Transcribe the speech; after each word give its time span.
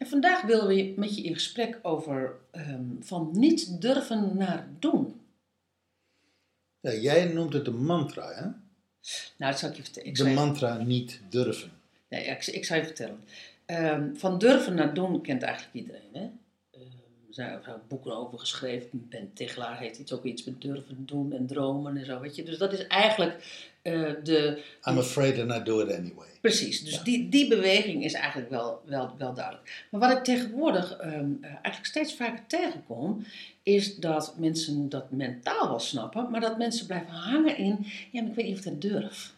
En 0.00 0.06
vandaag 0.06 0.42
willen 0.42 0.66
we 0.66 0.92
met 0.96 1.16
je 1.16 1.22
in 1.22 1.34
gesprek 1.34 1.78
over 1.82 2.34
ehm, 2.50 2.84
van 3.00 3.30
niet 3.32 3.80
durven 3.80 4.36
naar 4.36 4.68
doen. 4.78 5.20
Ja, 6.80 6.92
jij 6.92 7.24
noemt 7.24 7.52
het 7.52 7.66
een 7.66 7.84
mantra, 7.84 8.32
hè? 8.34 8.42
Nou, 9.36 9.50
dat 9.50 9.58
zal 9.58 9.70
ik 9.70 9.76
je 9.76 9.82
vertellen. 9.82 10.14
De 10.14 10.28
mantra 10.28 10.76
niet 10.76 11.20
durven. 11.28 11.70
Nee, 12.08 12.24
ik, 12.24 12.46
ik 12.46 12.64
zou 12.64 12.80
je 12.80 12.86
vertellen. 12.86 13.20
Ehm, 13.66 14.14
van 14.14 14.38
durven 14.38 14.74
naar 14.74 14.94
doen 14.94 15.20
kent 15.20 15.42
eigenlijk 15.42 15.74
iedereen. 15.74 16.10
Hè? 16.12 16.30
Zijn 17.30 17.50
er 17.50 17.80
boeken 17.88 18.16
over 18.16 18.38
geschreven. 18.38 18.88
Ben 19.08 19.30
Tegelaar 19.34 19.78
heeft 19.78 19.98
iets, 19.98 20.12
ook 20.12 20.24
iets 20.24 20.44
met 20.44 20.60
durven 20.62 21.06
doen 21.06 21.32
en 21.32 21.46
dromen 21.46 21.96
en 21.96 22.04
zo. 22.04 22.20
Weet 22.20 22.36
je? 22.36 22.42
Dus 22.42 22.58
dat 22.58 22.72
is 22.72 22.86
eigenlijk 22.86 23.66
eh, 23.82 24.10
de, 24.24 24.62
I'm 24.88 24.98
afraid 24.98 25.38
and 25.38 25.60
I 25.60 25.62
do 25.64 25.80
it 25.80 25.92
anyway. 25.92 26.26
Precies, 26.40 26.84
dus 26.84 26.94
Ja. 26.94 27.02
die, 27.02 27.28
die 27.28 27.48
beweging 27.48 28.04
is 28.04 28.12
eigenlijk 28.12 28.50
wel, 28.50 28.82
wel, 28.84 29.14
wel 29.18 29.34
duidelijk. 29.34 29.86
Maar 29.90 30.00
wat 30.00 30.10
ik 30.18 30.24
tegenwoordig 30.24 30.96
ehm, 30.96 31.30
eh, 31.40 31.50
eigenlijk 31.50 31.86
steeds 31.86 32.14
vaker 32.14 32.46
tegenkom, 32.46 33.24
is 33.62 33.96
dat 33.96 34.34
mensen 34.38 34.88
dat 34.88 35.10
mentaal 35.10 35.68
wel 35.68 35.78
snappen, 35.78 36.30
maar 36.30 36.40
dat 36.40 36.58
mensen 36.58 36.86
blijven 36.86 37.12
hangen 37.12 37.56
in, 37.56 37.86
ja, 38.10 38.20
maar 38.20 38.30
ik 38.30 38.36
weet 38.36 38.46
niet 38.46 38.58
of 38.58 38.64
ik 38.64 38.80
dat 38.80 38.90
durf. 38.90 39.32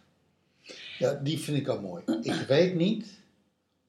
Ja, 0.98 1.14
die 1.22 1.38
vind 1.38 1.56
ik 1.58 1.68
al 1.68 1.80
mooi. 1.80 2.02
Ik 2.22 2.44
weet 2.48 2.74
niet 2.74 3.06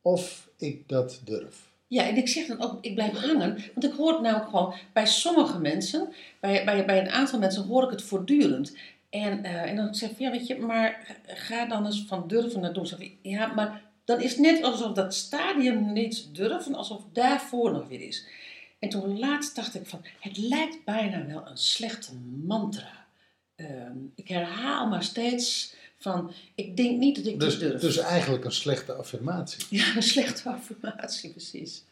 of 0.02 0.50
ik 0.58 0.88
dat 0.90 1.22
durf. 1.26 1.72
Ja, 1.94 2.08
en 2.08 2.18
ik 2.18 2.28
zeg 2.28 2.46
dan 2.46 2.62
ook, 2.62 2.78
ik 2.82 2.94
blijf 2.94 3.12
hangen, 3.12 3.64
want 3.74 3.84
ik 3.86 3.92
hoor 3.92 4.12
het 4.12 4.22
nou 4.22 4.44
gewoon 4.44 4.74
bij 4.94 5.06
sommige 5.06 5.60
mensen, 5.60 6.14
bij, 6.40 6.66
bij, 6.66 6.86
bij 6.86 7.00
een 7.00 7.10
aantal 7.10 7.40
mensen 7.40 7.64
hoor 7.64 7.84
ik 7.84 7.90
het 7.90 8.02
voortdurend. 8.02 8.78
En, 9.10 9.44
eh, 9.44 9.70
en 9.70 9.76
dan 9.76 9.96
zeg 9.96 10.10
ik, 10.10 10.20
ja, 10.20 10.32
weet 10.32 10.48
je, 10.48 10.60
maar 10.60 11.18
ga 11.28 11.66
dan 11.66 11.86
eens 11.86 12.06
van 12.08 12.28
durven 12.28 12.62
naar 12.62 12.74
doen. 12.74 12.88
Zeg 12.88 13.00
ik, 13.00 13.16
ja, 13.22 13.48
maar 13.48 13.82
dan 14.06 14.22
is 14.22 14.38
net 14.38 14.64
alsof 14.64 14.94
dat 14.94 15.14
stadium 15.14 15.92
niet 15.92 16.36
durven, 16.36 16.76
alsof 16.76 17.02
daarvoor 17.12 17.72
nog 17.72 17.88
weer 17.88 18.02
is. 18.02 18.28
En 18.80 18.90
toen 18.90 19.20
laatst 19.20 19.56
dacht 19.56 19.76
ik 19.76 19.86
van, 19.86 20.06
het 20.20 20.38
lijkt 20.38 20.84
bijna 20.86 21.26
wel 21.26 21.48
een 21.48 21.58
slechte 21.58 22.12
mantra. 22.46 23.06
Ehm, 23.56 23.98
ik 24.16 24.28
herhaal 24.28 24.88
maar 24.88 25.04
steeds 25.04 25.76
van, 26.04 26.32
ik 26.56 26.78
denk 26.78 27.00
niet 27.00 27.16
dat 27.16 27.26
ik 27.26 27.40
Dus, 27.40 27.60
dit 27.60 27.70
durf. 27.70 27.82
dus 27.82 27.98
eigenlijk 27.98 28.46
een 28.46 28.52
slechte 28.52 28.94
affirmatie. 28.94 29.66
Ja, 29.80 29.96
een 29.96 30.04
slechte 30.04 30.50
affirmatie, 30.50 31.30
precies. 31.30 31.84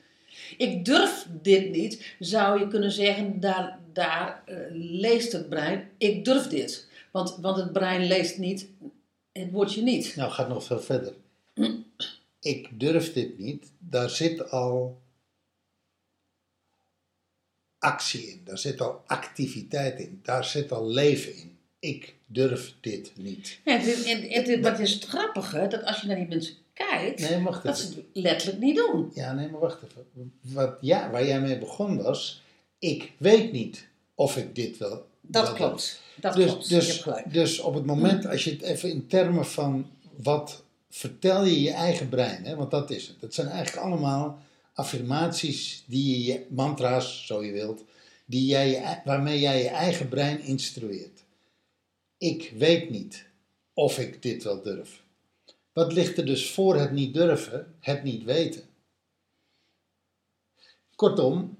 Ik 0.58 0.86
durf 0.86 1.28
dit 1.42 1.72
niet, 1.72 2.16
zou 2.20 2.60
je 2.60 2.68
kunnen 2.68 2.92
zeggen, 2.92 3.40
daar, 3.40 3.80
daar 3.94 4.44
eh, 4.46 4.56
leest 4.74 5.32
het 5.32 5.50
brein, 5.50 5.90
ik 5.98 6.26
durf 6.26 6.48
dit. 6.48 6.88
Want, 7.12 7.38
want 7.42 7.58
het 7.58 7.74
brein 7.74 8.08
leest 8.08 8.38
niet 8.38 8.68
het 9.32 9.52
woordje 9.52 9.82
niet. 9.82 10.16
Nou, 10.16 10.32
gaat 10.32 10.48
nog 10.48 10.64
veel 10.64 10.80
verder. 10.80 11.14
Ik 12.40 12.80
durf 12.80 13.14
dit 13.14 13.40
niet. 13.40 13.72
Daar 13.80 14.10
zit 14.10 14.52
al 14.52 15.02
actie 17.80 18.28
in. 18.28 18.42
Daar 18.44 18.58
zit 18.58 18.82
al 18.82 19.04
activiteit 19.06 20.00
in. 20.00 20.20
Daar 20.24 20.46
zit 20.46 20.72
al 20.72 20.88
leven 20.88 21.36
in. 21.36 21.58
Ik 21.82 22.16
durf 22.26 22.74
dit 22.82 23.12
niet. 23.16 23.60
Ja, 23.66 23.78
het 23.78 23.86
is- 23.88 24.04
en, 24.04 24.62
wat 24.62 24.80
is 24.80 24.94
het 24.94 25.06
grappige, 25.06 25.68
dat 25.70 25.84
als 25.84 26.02
je 26.02 26.08
naar 26.08 26.16
die 26.16 26.28
mensen 26.28 26.56
kijkt, 26.74 27.20
Nee, 27.30 27.44
dat 27.64 27.78
ze 27.80 27.86
het 27.86 28.04
letterlijk 28.14 28.60
niet 28.60 28.76
doen. 28.76 29.12
Ja, 29.14 29.34
nee, 29.34 29.50
maar 29.50 29.60
wacht 29.60 29.80
even. 29.84 30.34
Wat, 30.42 30.78
ja, 30.82 31.10
waar 31.10 31.26
jij 31.26 31.42
mee 31.42 31.58
begon 31.58 32.02
was, 32.02 32.42
ik 32.80 33.12
weet 33.18 33.52
niet 33.52 33.88
of 34.16 34.38
ik 34.38 34.56
dit 34.56 34.78
wel... 34.78 35.06
Dat 35.22 35.46
wel 35.46 35.54
klopt. 35.54 36.02
Dat 36.16 36.34
dus, 36.34 36.46
klopt. 36.46 36.70
dus, 36.70 37.04
dus 37.26 37.60
op 37.60 37.74
het 37.74 37.86
moment, 37.86 38.26
als 38.26 38.44
je 38.44 38.52
het 38.52 38.62
even 38.62 38.90
in 38.90 39.08
termen 39.08 39.46
van 39.46 39.90
wat 40.16 40.64
vertel 40.90 41.46
je 41.46 41.62
je 41.62 41.72
eigen 41.72 42.10
brein, 42.10 42.46
hè, 42.46 42.56
want 42.56 42.72
dat 42.72 42.90
is 42.90 43.08
het. 43.08 43.22
Het 43.22 43.34
zijn 43.34 43.48
eigenlijk 43.48 43.86
allemaal 43.86 44.40
affirmaties 44.74 45.84
die 45.86 46.24
je, 46.26 46.46
mantra's, 46.50 47.26
zo 47.26 47.44
je 47.44 47.52
wilt, 47.52 47.84
die 48.26 48.46
jij 48.46 49.02
waarmee 49.06 49.40
jij 49.40 49.64
je 49.64 49.70
eigen 49.70 50.10
brein 50.10 50.42
instrueert. 50.42 51.21
Ik 52.22 52.54
weet 52.58 52.90
niet 52.90 53.26
of 53.74 54.00
ik 54.00 54.22
dit 54.22 54.44
wel 54.44 54.62
durf. 54.62 55.04
Wat 55.74 55.94
ligt 55.94 56.18
er 56.18 56.26
dus 56.26 56.52
voor 56.52 56.76
het 56.76 56.92
niet 56.92 57.14
durven, 57.14 57.76
het 57.80 58.04
niet 58.04 58.24
weten? 58.24 58.64
Kortom, 60.96 61.58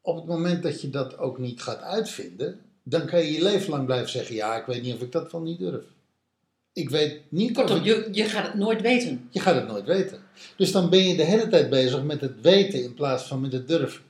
op 0.00 0.16
het 0.16 0.24
moment 0.24 0.62
dat 0.62 0.80
je 0.80 0.90
dat 0.90 1.18
ook 1.18 1.38
niet 1.38 1.62
gaat 1.62 1.80
uitvinden, 1.80 2.60
dan 2.82 3.06
kan 3.06 3.20
je 3.20 3.32
je 3.32 3.42
leven 3.42 3.70
lang 3.70 3.86
blijven 3.86 4.10
zeggen: 4.10 4.34
Ja, 4.34 4.56
ik 4.56 4.66
weet 4.66 4.82
niet 4.82 4.94
of 4.94 5.00
ik 5.00 5.12
dat 5.12 5.32
wel 5.32 5.40
niet 5.40 5.58
durf. 5.58 5.84
Ik 6.72 6.90
weet 6.90 7.20
niet 7.28 7.50
of 7.50 7.56
Kortom, 7.56 7.76
ik... 7.76 7.84
je, 7.84 8.08
je 8.12 8.24
gaat 8.24 8.46
het 8.46 8.54
nooit 8.54 8.80
weten. 8.80 9.28
Je 9.30 9.40
gaat 9.40 9.54
het 9.54 9.66
nooit 9.66 9.84
weten. 9.84 10.22
Dus 10.56 10.72
dan 10.72 10.90
ben 10.90 11.04
je 11.08 11.16
de 11.16 11.24
hele 11.24 11.48
tijd 11.48 11.70
bezig 11.70 12.02
met 12.02 12.20
het 12.20 12.40
weten 12.40 12.82
in 12.82 12.94
plaats 12.94 13.24
van 13.24 13.40
met 13.40 13.52
het 13.52 13.68
durven. 13.68 14.04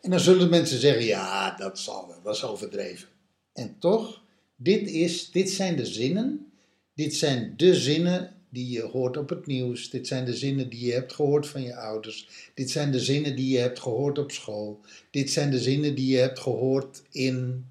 En 0.00 0.10
dan 0.10 0.20
zullen 0.20 0.48
mensen 0.48 0.78
zeggen: 0.78 1.04
Ja, 1.04 1.56
dat 1.56 1.78
zal 1.78 2.08
wel, 2.08 2.22
dat 2.22 2.34
is 2.34 2.44
overdreven. 2.44 3.14
En 3.56 3.76
toch, 3.78 4.22
dit, 4.56 4.88
is, 4.88 5.30
dit 5.30 5.50
zijn 5.50 5.76
de 5.76 5.86
zinnen, 5.86 6.52
dit 6.94 7.14
zijn 7.14 7.54
de 7.56 7.74
zinnen 7.74 8.34
die 8.48 8.70
je 8.70 8.82
hoort 8.82 9.16
op 9.16 9.28
het 9.28 9.46
nieuws, 9.46 9.90
dit 9.90 10.06
zijn 10.06 10.24
de 10.24 10.34
zinnen 10.34 10.68
die 10.68 10.86
je 10.86 10.92
hebt 10.92 11.12
gehoord 11.12 11.46
van 11.46 11.62
je 11.62 11.76
ouders, 11.76 12.28
dit 12.54 12.70
zijn 12.70 12.92
de 12.92 13.00
zinnen 13.00 13.36
die 13.36 13.52
je 13.52 13.58
hebt 13.58 13.78
gehoord 13.78 14.18
op 14.18 14.30
school, 14.30 14.80
dit 15.10 15.30
zijn 15.30 15.50
de 15.50 15.58
zinnen 15.58 15.94
die 15.94 16.06
je 16.06 16.18
hebt 16.18 16.38
gehoord 16.38 17.02
in 17.10 17.66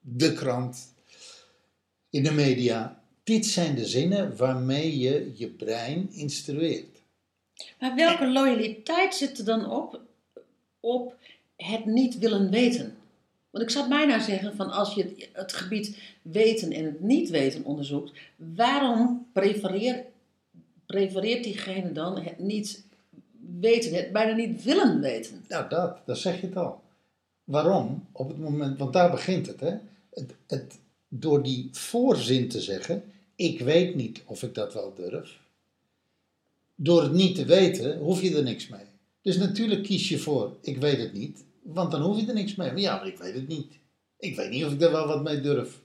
de 0.00 0.32
krant, 0.32 0.94
in 2.10 2.22
de 2.22 2.32
media. 2.32 3.02
Dit 3.24 3.46
zijn 3.46 3.74
de 3.74 3.86
zinnen 3.86 4.36
waarmee 4.36 4.98
je 4.98 5.32
je 5.34 5.48
brein 5.48 6.12
instrueert. 6.12 7.02
Maar 7.80 7.94
welke 7.94 8.26
loyaliteit 8.26 9.14
zit 9.14 9.38
er 9.38 9.44
dan 9.44 9.70
op, 9.70 10.00
op 10.80 11.14
het 11.56 11.84
niet 11.84 12.18
willen 12.18 12.50
weten? 12.50 12.97
Want 13.50 13.64
ik 13.64 13.70
zou 13.70 13.88
bijna 13.88 14.20
zeggen 14.20 14.56
van 14.56 14.70
als 14.70 14.94
je 14.94 15.28
het, 15.32 15.52
gebied 15.52 15.98
weten 16.22 16.72
en 16.72 16.84
het 16.84 17.00
niet 17.00 17.30
weten 17.30 17.64
onderzoekt, 17.64 18.12
waarom 18.36 19.26
prefereer, 19.32 20.04
prefereert 20.86 21.44
diegene 21.44 21.92
dan 21.92 22.18
het 22.18 22.38
niet 22.38 22.84
weten, 23.60 23.94
het 23.94 24.12
bijna 24.12 24.34
niet 24.34 24.62
willen 24.62 25.00
weten? 25.00 25.44
Nou, 25.48 25.68
dat, 25.68 25.96
dat 26.06 26.18
zeg 26.18 26.40
je 26.40 26.46
het 26.46 26.56
al. 26.56 26.80
Waarom? 27.44 28.06
Op 28.12 28.28
het 28.28 28.38
moment, 28.38 28.78
want 28.78 28.92
daar 28.92 29.10
begint 29.10 29.46
het, 29.46 29.60
hè? 29.60 29.74
Het, 30.10 30.34
het, 30.46 30.78
door 31.08 31.42
die 31.42 31.68
voorzin 31.72 32.48
te 32.48 32.60
zeggen: 32.60 33.02
Ik 33.34 33.60
weet 33.60 33.94
niet 33.94 34.22
of 34.26 34.42
ik 34.42 34.54
dat 34.54 34.74
wel 34.74 34.92
durf. 34.94 35.40
Door 36.74 37.02
het 37.02 37.12
niet 37.12 37.34
te 37.34 37.44
weten, 37.44 37.98
hoef 37.98 38.22
je 38.22 38.36
er 38.36 38.42
niks 38.42 38.68
mee. 38.68 38.84
Dus 39.22 39.36
natuurlijk 39.36 39.82
kies 39.82 40.08
je 40.08 40.18
voor: 40.18 40.56
Ik 40.60 40.76
weet 40.76 40.98
het 40.98 41.12
niet, 41.12 41.44
want 41.72 41.90
dan 41.90 42.00
hoef 42.00 42.20
je 42.20 42.26
er 42.26 42.34
niks 42.34 42.54
mee. 42.54 42.68
Maar 42.68 42.80
ja, 42.80 42.96
maar 42.96 43.06
ik 43.06 43.18
weet 43.18 43.34
het 43.34 43.48
niet. 43.48 43.72
Ik 44.18 44.36
weet 44.36 44.50
niet 44.50 44.64
of 44.64 44.72
ik 44.72 44.80
er 44.80 44.92
wel 44.92 45.06
wat 45.06 45.22
mee 45.22 45.40
durf. 45.40 45.80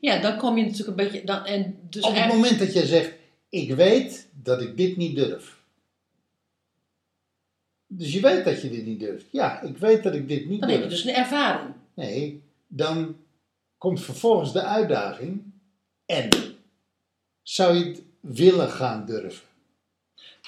Ja, 0.00 0.20
dan 0.20 0.38
kom 0.38 0.56
je 0.56 0.62
natuurlijk 0.62 0.88
een 0.88 0.96
beetje. 1.04 1.24
Dan, 1.24 1.44
en 1.44 1.78
dus 1.90 2.02
Op 2.02 2.14
het 2.14 2.26
moment 2.28 2.58
dat 2.58 2.72
jij 2.72 2.86
zegt: 2.86 3.12
Ik 3.48 3.74
weet 3.74 4.28
dat 4.32 4.60
ik 4.62 4.76
dit 4.76 4.96
niet 4.96 5.16
durf. 5.16 5.58
Dus 7.86 8.12
je 8.12 8.20
weet 8.20 8.44
dat 8.44 8.62
je 8.62 8.70
dit 8.70 8.86
niet 8.86 9.00
durft. 9.00 9.26
Ja, 9.30 9.60
ik 9.60 9.76
weet 9.76 10.02
dat 10.02 10.14
ik 10.14 10.28
dit 10.28 10.48
niet 10.48 10.60
dan 10.60 10.68
durf. 10.68 10.80
heb 10.80 10.90
je 10.90 10.96
dus 10.96 11.04
een 11.04 11.14
ervaring. 11.14 11.74
Nee, 11.94 12.42
dan 12.66 13.16
komt 13.78 14.00
vervolgens 14.00 14.52
de 14.52 14.62
uitdaging. 14.62 15.42
En 16.06 16.28
zou 17.42 17.74
je 17.74 17.84
het 17.84 18.02
willen 18.20 18.70
gaan 18.70 19.06
durven? 19.06 19.48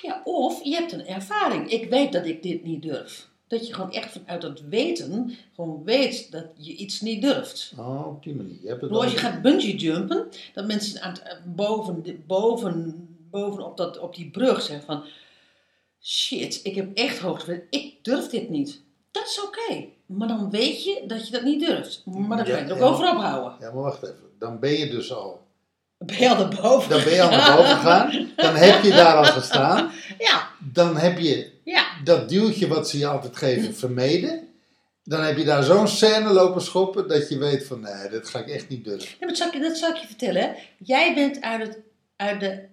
Ja, 0.03 0.21
of 0.25 0.65
je 0.65 0.75
hebt 0.75 0.93
een 0.93 1.07
ervaring. 1.07 1.71
Ik 1.71 1.91
weet 1.91 2.13
dat 2.13 2.27
ik 2.27 2.43
dit 2.43 2.65
niet 2.65 2.83
durf. 2.83 3.31
Dat 3.53 3.67
je 3.67 3.75
gewoon 3.75 3.93
echt 3.93 4.13
vanuit 4.13 4.41
dat 4.41 4.61
weten, 4.61 5.37
gewoon 5.55 5.85
weet 5.85 6.33
dat 6.33 6.45
je 6.57 6.75
iets 6.75 7.01
niet 7.01 7.23
durft. 7.23 7.73
Oh, 7.79 8.07
op 8.07 8.23
die 8.23 8.35
manier. 8.35 8.57
Je 8.63 8.69
hebt 8.69 8.81
het 8.81 8.91
als 8.91 9.13
je 9.13 9.19
gaat 9.19 9.43
bungee 9.43 9.77
jumpen, 9.77 10.29
dat 10.55 10.67
mensen 10.67 11.03
aan 11.03 11.11
het, 11.13 11.23
eh, 11.23 11.37
boven, 11.45 12.25
boven, 12.27 13.09
boven 13.31 13.65
op, 13.65 13.77
dat, 13.77 13.99
op 13.99 14.15
die 14.15 14.31
brug 14.31 14.63
zeggen 14.63 14.87
van... 14.87 15.05
Shit, 16.01 16.61
ik 16.63 16.75
heb 16.75 16.97
echt 16.97 17.19
hoogte. 17.19 17.63
Ik 17.71 17.95
durf 18.03 18.27
dit 18.27 18.49
niet. 18.49 18.83
Dat 19.11 19.27
is 19.27 19.43
oké. 19.45 19.85
Maar 20.07 20.29
dan 20.29 20.51
weet 20.51 20.85
je 20.85 21.03
dat 21.07 21.27
je 21.27 21.33
dat 21.33 21.43
niet 21.43 21.67
durft. 21.67 22.03
Maar 22.05 22.37
dan 22.37 22.47
kan 22.47 22.57
je 22.57 22.63
het 22.63 22.73
ook 22.73 22.79
ja. 22.79 22.85
over 22.85 23.11
ophouden. 23.11 23.57
Ja, 23.61 23.73
maar 23.73 23.83
wacht 23.83 24.03
even. 24.03 24.31
Dan 24.39 24.59
ben 24.59 24.73
je 24.73 24.91
dus 24.91 25.13
al 25.13 25.41
Ben 25.99 26.19
je 26.19 26.29
al 26.29 26.37
naar 26.37 26.61
boven? 26.63 26.91
Dan 26.91 27.05
ben 27.05 27.13
je 27.13 27.23
al 27.23 27.31
naar 27.31 27.57
boven 27.57 27.77
gegaan. 27.77 28.31
Dan 28.37 28.55
heb 28.55 28.83
je 28.83 28.91
daar 28.91 29.17
al 29.17 29.25
gestaan. 29.25 29.91
Ja, 30.19 30.49
Dan 30.59 30.97
heb 30.97 31.19
je 31.19 31.52
ja. 31.65 31.87
dat 32.05 32.29
duwtje 32.29 32.69
wat 32.69 32.89
ze 32.89 32.99
je 32.99 33.07
altijd 33.07 33.37
geven 33.37 33.75
vermeden. 33.75 34.49
Dan 35.05 35.23
heb 35.23 35.37
je 35.37 35.45
daar 35.45 35.63
zo'n 35.63 35.89
scène 35.89 36.33
lopen 36.33 36.63
schoppen 36.63 37.09
dat 37.09 37.29
je 37.29 37.39
weet 37.39 37.67
van 37.67 37.81
nee, 37.81 38.09
dat 38.11 38.29
ga 38.29 38.39
ik 38.39 38.49
echt 38.49 38.69
niet 38.69 38.85
durven. 38.85 39.09
Ja, 39.09 39.17
maar 39.19 39.29
dat, 39.29 39.37
zal 39.37 39.53
ik, 39.53 39.63
dat 39.63 39.77
zal 39.77 39.91
ik 39.91 39.97
je 39.97 40.07
vertellen. 40.07 40.55
Jij 40.79 41.15
bent 41.15 41.41
uit, 41.41 41.61
het, 41.61 41.79
uit 42.17 42.41
de 42.41 42.69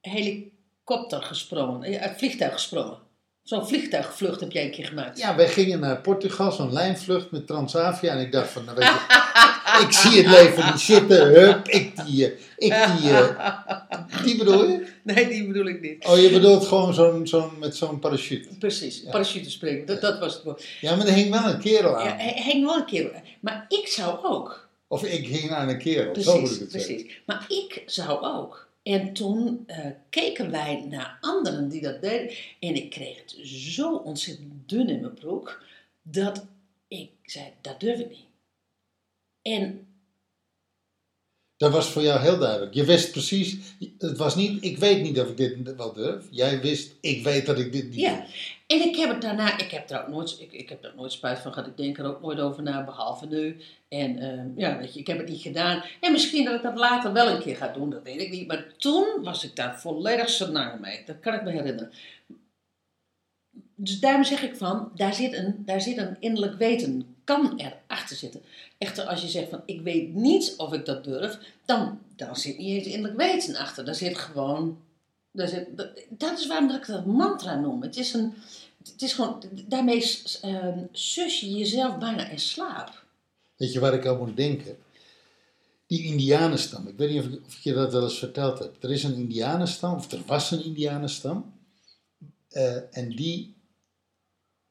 helikopter 0.00 1.22
gesprongen, 1.22 1.82
eh, 1.82 2.00
uit 2.00 2.10
het 2.10 2.18
vliegtuig 2.18 2.52
gesprongen. 2.52 2.98
Zo'n 3.42 3.66
vliegtuigvlucht 3.66 4.40
heb 4.40 4.52
jij 4.52 4.64
een 4.64 4.70
keer 4.70 4.86
gemaakt. 4.86 5.18
Ja, 5.18 5.36
wij 5.36 5.48
gingen 5.48 5.80
naar 5.80 6.00
Portugal, 6.00 6.52
zo'n 6.52 6.72
lijnvlucht 6.72 7.30
met 7.30 7.46
Transavia. 7.46 8.12
En 8.12 8.20
ik 8.20 8.32
dacht 8.32 8.50
van, 8.50 8.64
nou 8.64 8.76
weet 8.76 8.86
je, 8.86 9.82
ik 9.86 9.92
zie 9.92 10.22
het 10.22 10.26
leven 10.26 10.66
niet 10.66 10.80
zitten. 10.80 11.26
Hup, 11.26 11.68
ik 11.68 12.04
die, 12.04 12.24
eh, 12.26 12.32
ik 12.56 12.98
die, 12.98 13.10
eh, 13.10 14.24
die 14.24 14.36
bedoel 14.36 14.68
je? 14.68 14.83
Nee, 15.14 15.28
die 15.28 15.46
bedoel 15.46 15.66
ik 15.66 15.80
niet. 15.80 16.04
Oh, 16.06 16.18
je 16.18 16.30
bedoelt 16.30 16.66
gewoon 16.66 16.94
zo'n, 16.94 17.26
zo'n, 17.26 17.58
met 17.58 17.76
zo'n 17.76 17.98
parachute. 17.98 18.48
Precies, 18.58 19.02
Ja. 19.02 19.10
parachutespringen, 19.10 19.86
dat, 19.86 20.00
dat 20.00 20.18
was 20.18 20.34
het 20.34 20.42
woord. 20.42 20.64
Ja, 20.80 20.96
maar 20.96 21.06
er 21.06 21.12
hing 21.12 21.30
wel 21.30 21.44
een 21.54 21.60
kerel 21.60 21.96
aan. 21.96 22.04
Ja, 22.06 22.16
hij 22.16 22.42
hing 22.52 22.64
wel 22.64 22.76
een 22.76 22.84
keer. 22.84 23.22
Maar 23.40 23.64
ik 23.68 23.86
zou 23.86 24.24
ook. 24.24 24.68
Of 24.88 25.04
ik 25.04 25.26
hing 25.26 25.50
aan 25.50 25.68
een 25.68 25.78
kerel, 25.78 26.20
zo 26.22 26.32
moet 26.32 26.40
Precies, 26.40 26.56
ik 26.56 26.60
het 26.62 26.72
zeggen. 26.72 26.94
precies. 26.94 27.20
Maar 27.26 27.44
ik 27.48 27.82
zou 27.86 28.24
ook. 28.24 28.68
En 28.82 29.12
toen 29.12 29.64
eh, 29.66 29.86
keken 30.10 30.50
wij 30.50 30.84
naar 30.90 31.18
anderen 31.20 31.68
die 31.68 31.80
dat 31.82 32.02
deden. 32.02 32.36
En 32.60 32.74
ik 32.74 32.90
kreeg 32.90 33.16
het 33.18 33.36
zo 33.48 33.94
ontzettend 33.96 34.68
dun 34.68 34.88
in 34.88 35.00
mijn 35.00 35.14
broek. 35.14 35.62
Dat 36.02 36.44
ik 36.88 37.10
zei, 37.22 37.44
dat 37.60 37.80
durf 37.80 37.98
ik 37.98 38.08
niet. 38.08 38.26
En 39.42 39.86
Dat 41.64 41.72
was 41.72 41.90
voor 41.90 42.02
jou 42.02 42.20
heel 42.20 42.38
duidelijk. 42.38 42.74
Je 42.74 42.84
wist 42.84 43.10
precies, 43.10 43.56
het 43.98 44.16
was 44.16 44.36
niet, 44.36 44.64
ik 44.64 44.78
weet 44.78 45.02
niet 45.02 45.20
of 45.20 45.28
ik 45.28 45.36
dit 45.36 45.76
wel 45.76 45.92
durf. 45.92 46.24
Jij 46.30 46.60
wist, 46.60 46.94
ik 47.00 47.24
weet 47.24 47.46
dat 47.46 47.58
ik 47.58 47.72
dit 47.72 47.84
niet 47.84 48.00
ja, 48.00 48.24
en 48.66 48.80
ik 48.80 48.96
heb 48.96 49.10
het 49.10 49.22
daarna, 49.22 49.58
ik 49.58 49.70
heb 49.70 49.90
er 49.90 50.00
ook 50.00 50.08
nooit, 50.08 50.36
ik, 50.40 50.52
ik 50.52 50.68
heb 50.68 50.84
er 50.84 50.92
nooit 50.96 51.12
spijt 51.12 51.38
van 51.38 51.52
gehad. 51.52 51.68
Ik 51.68 51.76
denk 51.76 51.98
er 51.98 52.04
ook 52.04 52.20
nooit 52.20 52.40
over 52.40 52.62
na, 52.62 52.84
behalve 52.84 53.26
nu. 53.26 53.56
En 53.88 54.18
ehm, 54.18 54.48
ja, 54.56 54.78
weet 54.78 54.94
je, 54.94 55.00
ik 55.00 55.06
heb 55.06 55.18
het 55.18 55.28
niet 55.28 55.40
gedaan. 55.40 55.82
En 56.00 56.12
misschien 56.12 56.44
dat 56.44 56.54
ik 56.54 56.62
dat 56.62 56.76
later 56.76 57.12
wel 57.12 57.28
een 57.28 57.42
keer 57.42 57.56
ga 57.56 57.68
doen, 57.68 57.90
dat 57.90 58.02
weet 58.02 58.20
ik 58.20 58.30
niet. 58.30 58.46
Maar 58.46 58.66
toen 58.78 59.06
was 59.22 59.44
ik 59.44 59.56
daar 59.56 59.80
volledig 59.80 60.28
senaar 60.28 60.80
mee. 60.80 61.02
Dat 61.06 61.20
kan 61.20 61.34
ik 61.34 61.42
me 61.42 61.50
herinneren. 61.50 61.90
Dus 63.74 64.00
daarom 64.00 64.24
zeg 64.24 64.42
ik 64.42 64.56
van, 64.56 64.90
daar 64.94 65.14
zit 65.14 65.32
een, 65.32 65.62
daar 65.64 65.80
zit 65.80 65.96
een 65.96 66.16
innerlijk 66.20 66.58
weten, 66.58 67.13
kan 67.24 67.58
er 67.60 67.76
achter 67.86 68.16
zitten. 68.16 68.42
Echter, 68.78 69.04
als 69.04 69.20
je 69.20 69.28
zegt 69.28 69.48
van, 69.50 69.62
ik 69.66 69.80
weet 69.80 70.14
niet 70.14 70.54
of 70.56 70.72
ik 70.72 70.84
dat 70.84 71.04
durf, 71.04 71.38
dan, 71.64 71.98
dan 72.16 72.36
zit 72.36 72.58
niet 72.58 72.76
eens 72.76 72.86
innerlijk 72.94 73.16
weten 73.16 73.56
achter. 73.56 73.84
Daar 73.84 73.94
zit 73.94 74.18
gewoon, 74.18 74.78
daar 75.30 75.48
zit, 75.48 75.66
dat, 76.08 76.38
is 76.38 76.46
waarom 76.46 76.68
dat 76.68 76.76
ik 76.76 76.86
dat 76.86 77.06
mantra 77.06 77.54
noem. 77.60 77.82
Het 77.82 77.96
is 77.96 78.12
een, 78.12 78.34
het 78.84 79.02
is 79.02 79.12
gewoon, 79.12 79.42
daarmee 79.68 80.12
ehm, 80.40 80.78
sus 80.92 81.40
je 81.40 81.50
jezelf 81.50 81.98
bijna 81.98 82.28
in 82.28 82.40
slaap. 82.40 83.04
Weet 83.56 83.72
je 83.72 83.80
waar 83.80 83.94
ik 83.94 84.06
aan 84.06 84.18
moet 84.18 84.36
denken? 84.36 84.76
Die 85.86 86.04
Indianenstam. 86.04 86.86
Ik 86.86 86.96
weet 86.96 87.10
niet 87.10 87.20
of 87.20 87.26
ik, 87.26 87.46
of 87.46 87.58
je 87.58 87.72
dat 87.72 87.92
wel 87.92 88.02
eens 88.02 88.18
verteld 88.18 88.58
heb. 88.58 88.82
Er 88.82 88.90
is 88.92 89.02
een 89.02 89.14
Indianenstam, 89.14 89.94
of 89.94 90.12
er 90.12 90.22
was 90.26 90.50
een 90.50 90.64
Indianenstam. 90.64 91.52
eh, 92.48 92.96
en 92.96 93.08
die 93.08 93.54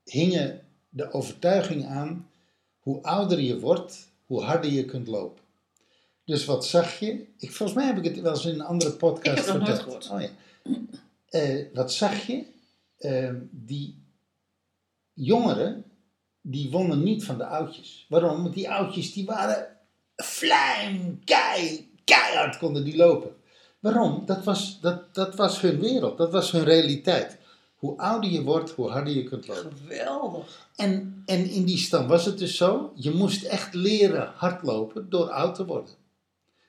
hingen 0.04 0.62
de 0.90 1.12
overtuiging 1.12 1.86
aan: 1.86 2.30
hoe 2.84 3.02
ouder 3.02 3.40
je 3.40 3.60
wordt, 3.60 4.12
hoe 4.26 4.44
harder 4.44 4.72
je 4.72 4.86
kunt 4.86 5.08
lopen. 5.08 5.44
Dus 6.26 6.46
wat 6.46 6.66
zag 6.66 7.00
je? 7.00 7.26
Ik, 7.38 7.52
volgens 7.52 7.78
mij 7.78 7.88
heb 7.88 7.98
ik 7.98 8.04
het 8.04 8.22
wel 8.22 8.34
eens 8.34 8.46
in 8.46 8.54
een 8.54 8.62
andere 8.62 8.92
podcast 8.92 9.38
Ik 9.38 9.46
heb 9.46 9.46
het 9.46 9.58
nog 9.58 9.68
verteld. 9.68 10.10
nooit 10.10 10.32
Oh, 10.32 10.32
ja. 10.66 10.80
Eh, 11.40 11.66
wat 11.74 11.94
zag 11.94 12.28
je? 12.28 12.46
Eh, 12.98 13.34
die 13.52 14.04
jongeren, 15.14 15.84
die 16.42 16.72
wonnen 16.72 17.04
niet 17.04 17.26
van 17.26 17.38
de 17.38 17.46
oudjes. 17.46 18.06
Waarom? 18.10 18.42
Want 18.42 18.54
die 18.54 18.70
oudjes 18.70 19.14
die 19.14 19.26
waren 19.26 19.68
vlijm, 20.16 21.22
kei, 21.24 21.90
keihard 22.04 22.58
konden 22.58 22.84
die 22.84 22.96
lopen. 22.96 23.36
Waarom? 23.80 24.26
Dat 24.26 24.44
was, 24.44 24.80
dat, 24.82 25.16
dat 25.16 25.36
was 25.36 25.62
hun 25.62 25.80
wereld, 25.80 26.18
dat 26.18 26.32
was 26.32 26.52
hun 26.52 26.64
realiteit. 26.64 27.38
Hoe 27.84 27.98
ouder 27.98 28.30
je 28.30 28.44
wordt, 28.44 28.72
hoe 28.72 28.90
harder 28.90 29.14
je 29.14 29.24
kunt 29.24 29.48
lopen. 29.48 29.72
Geweldig. 29.82 30.68
En, 30.76 31.24
en 31.26 31.50
in 31.50 31.64
die 31.66 31.78
stam 31.78 32.08
was 32.08 32.26
het 32.26 32.38
dus 32.38 32.58
zo, 32.58 32.92
je 32.96 33.12
moest 33.12 33.44
echt 33.44 33.74
leren 33.74 34.32
hardlopen 34.36 35.10
door 35.10 35.30
oud 35.30 35.56
te 35.56 35.66
worden. 35.66 35.94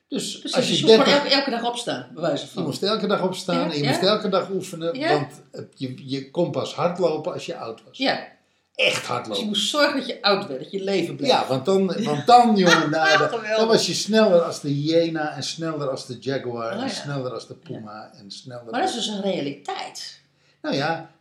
Dus 0.08 0.38
Precies, 0.38 0.56
als 0.56 0.66
dus 0.68 0.80
je 0.80 0.86
je 0.86 0.96
moest 0.96 1.02
gewoon 1.08 1.20
30, 1.20 1.22
elke, 1.32 1.34
elke 1.36 1.50
dag 1.62 1.70
opstaan, 1.70 2.08
bij 2.14 2.22
wijze 2.22 2.44
je 2.44 2.50
van. 2.50 2.62
moest 2.62 2.82
elke 2.82 3.06
dag 3.06 3.22
opstaan 3.22 3.56
Ja, 3.58 3.70
en 3.70 3.76
je 3.76 3.82
ja. 3.82 3.88
moest 3.90 4.02
elke 4.02 4.28
dag 4.28 4.50
oefenen, 4.50 4.98
Ja. 4.98 5.08
want 5.08 5.42
je, 5.74 6.08
je 6.10 6.30
kon 6.30 6.50
pas 6.50 6.74
hardlopen 6.74 7.32
als 7.32 7.46
je 7.46 7.56
oud 7.56 7.84
was. 7.84 7.98
Ja, 7.98 8.32
Echt 8.74 8.98
dus 9.00 9.06
hardlopen. 9.08 9.42
je 9.42 9.48
moest 9.48 9.68
zorgen 9.68 9.96
dat 9.96 10.06
je 10.06 10.22
oud 10.22 10.46
werd, 10.46 10.60
dat 10.62 10.70
je 10.70 10.82
leven 10.84 11.16
bleef. 11.16 11.28
Ja, 11.30 11.46
want 11.46 11.64
dan, 11.64 12.04
want 12.04 12.26
dan 12.26 12.56
jongen, 12.56 12.90
nou, 12.90 13.28
dan, 13.56 13.66
was 13.68 13.86
je 13.86 13.94
sneller 13.94 14.40
als 14.42 14.60
de 14.60 14.68
hyena 14.68 15.30
en 15.36 15.42
sneller 15.42 15.90
als 15.90 16.06
de 16.06 16.18
jaguar 16.20 16.76
Oh, 16.76 16.82
en 16.82 16.90
sneller 16.90 17.32
als 17.32 17.46
de 17.46 17.54
puma 17.54 18.10
en 18.14 18.30
sneller 18.30 18.70
Maar 18.70 18.80
dat 18.80 18.88
is 18.88 18.94
dus 18.94 19.06
een 19.06 19.20
realiteit. 19.22 20.22
Nou 20.64 20.76
ja, 20.76 21.14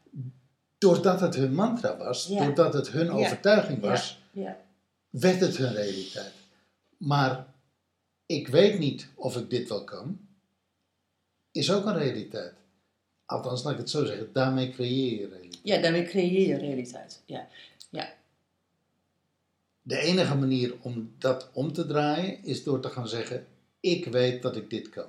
doordat 0.78 1.20
het 1.20 1.36
hun 1.36 1.54
mantra 1.54 1.98
was, 1.98 2.28
Ja. 2.28 2.46
doordat 2.46 2.74
het 2.74 2.90
hun 2.90 3.06
Ja. 3.06 3.12
overtuiging 3.12 3.80
was, 3.82 4.20
Ja. 4.32 4.58
werd 5.10 5.40
het 5.40 5.58
hun 5.58 5.74
realiteit. 5.74 6.32
Maar 6.98 7.46
ik 8.26 8.48
weet 8.48 8.80
niet 8.80 9.08
of 9.16 9.38
ik 9.38 9.50
dit 9.50 9.70
wel 9.70 9.84
kan, 9.84 10.20
is 11.52 11.72
ook 11.72 11.86
een 11.86 11.98
realiteit. 11.98 12.54
Althans, 13.26 13.64
laat 13.64 13.74
ik 13.74 13.80
het 13.80 13.90
zo 13.90 14.06
zeggen, 14.06 14.30
daarmee 14.34 14.70
creëer 14.72 15.20
je 15.20 15.28
realiteit. 15.28 15.60
ja, 15.64 15.82
daarmee 15.82 16.04
creëer 16.06 16.48
je 16.48 16.58
realiteit. 16.58 17.22
Ja. 17.26 17.48
De 19.86 19.98
enige 19.98 20.36
manier 20.36 20.74
om 20.82 21.14
dat 21.18 21.50
om 21.54 21.74
te 21.74 21.86
draaien 21.86 22.44
is 22.44 22.64
door 22.64 22.80
te 22.80 22.90
gaan 22.90 23.08
zeggen: 23.08 23.48
Ik 23.80 24.06
weet 24.06 24.42
dat 24.42 24.56
ik 24.56 24.70
dit 24.70 24.90
kan. 24.90 25.06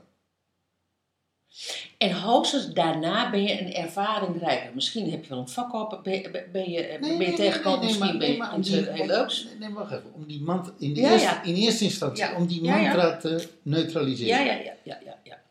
En 1.99 2.13
hoogstens 2.13 2.73
daarna 2.73 3.31
ben 3.31 3.43
je 3.43 3.61
een 3.61 3.75
ervaring 3.75 4.39
rijker. 4.41 4.75
Misschien 4.75 5.11
heb 5.11 5.23
je 5.25 5.29
wel 5.31 5.39
een 5.39 5.49
vak 5.49 5.73
op, 5.75 6.01
ben 6.03 6.13
je, 6.15 6.45
ben 6.53 6.71
je, 6.71 7.33
tegengekomen, 7.37 7.85
misschien 7.85 8.19
ben 8.19 8.33
je 8.33 8.49
iets 8.59 8.71
heel 8.71 9.07
leuks. 9.07 9.47
Nee, 9.61 9.71
wacht 9.73 9.93
even. 9.93 10.13
Om 10.15 10.27
die 10.27 10.39
in, 10.79 10.95
de 10.95 11.01
Ja, 11.01 11.11
eerste, 11.13 11.27
ja. 11.29 11.43
in 11.43 11.55
eerste 11.55 11.85
instantie, 11.85 12.25
Ja. 12.25 12.37
om 12.37 12.47
die 12.47 12.63
mantra 12.63 13.17
te 13.17 13.49
neutraliseren. 13.63 14.45
Ja, 14.45 14.53
ja, 14.53 14.61
ja, 14.63 14.75
ja, 14.85 14.99
ja, 15.05 15.19
ja. 15.23 15.43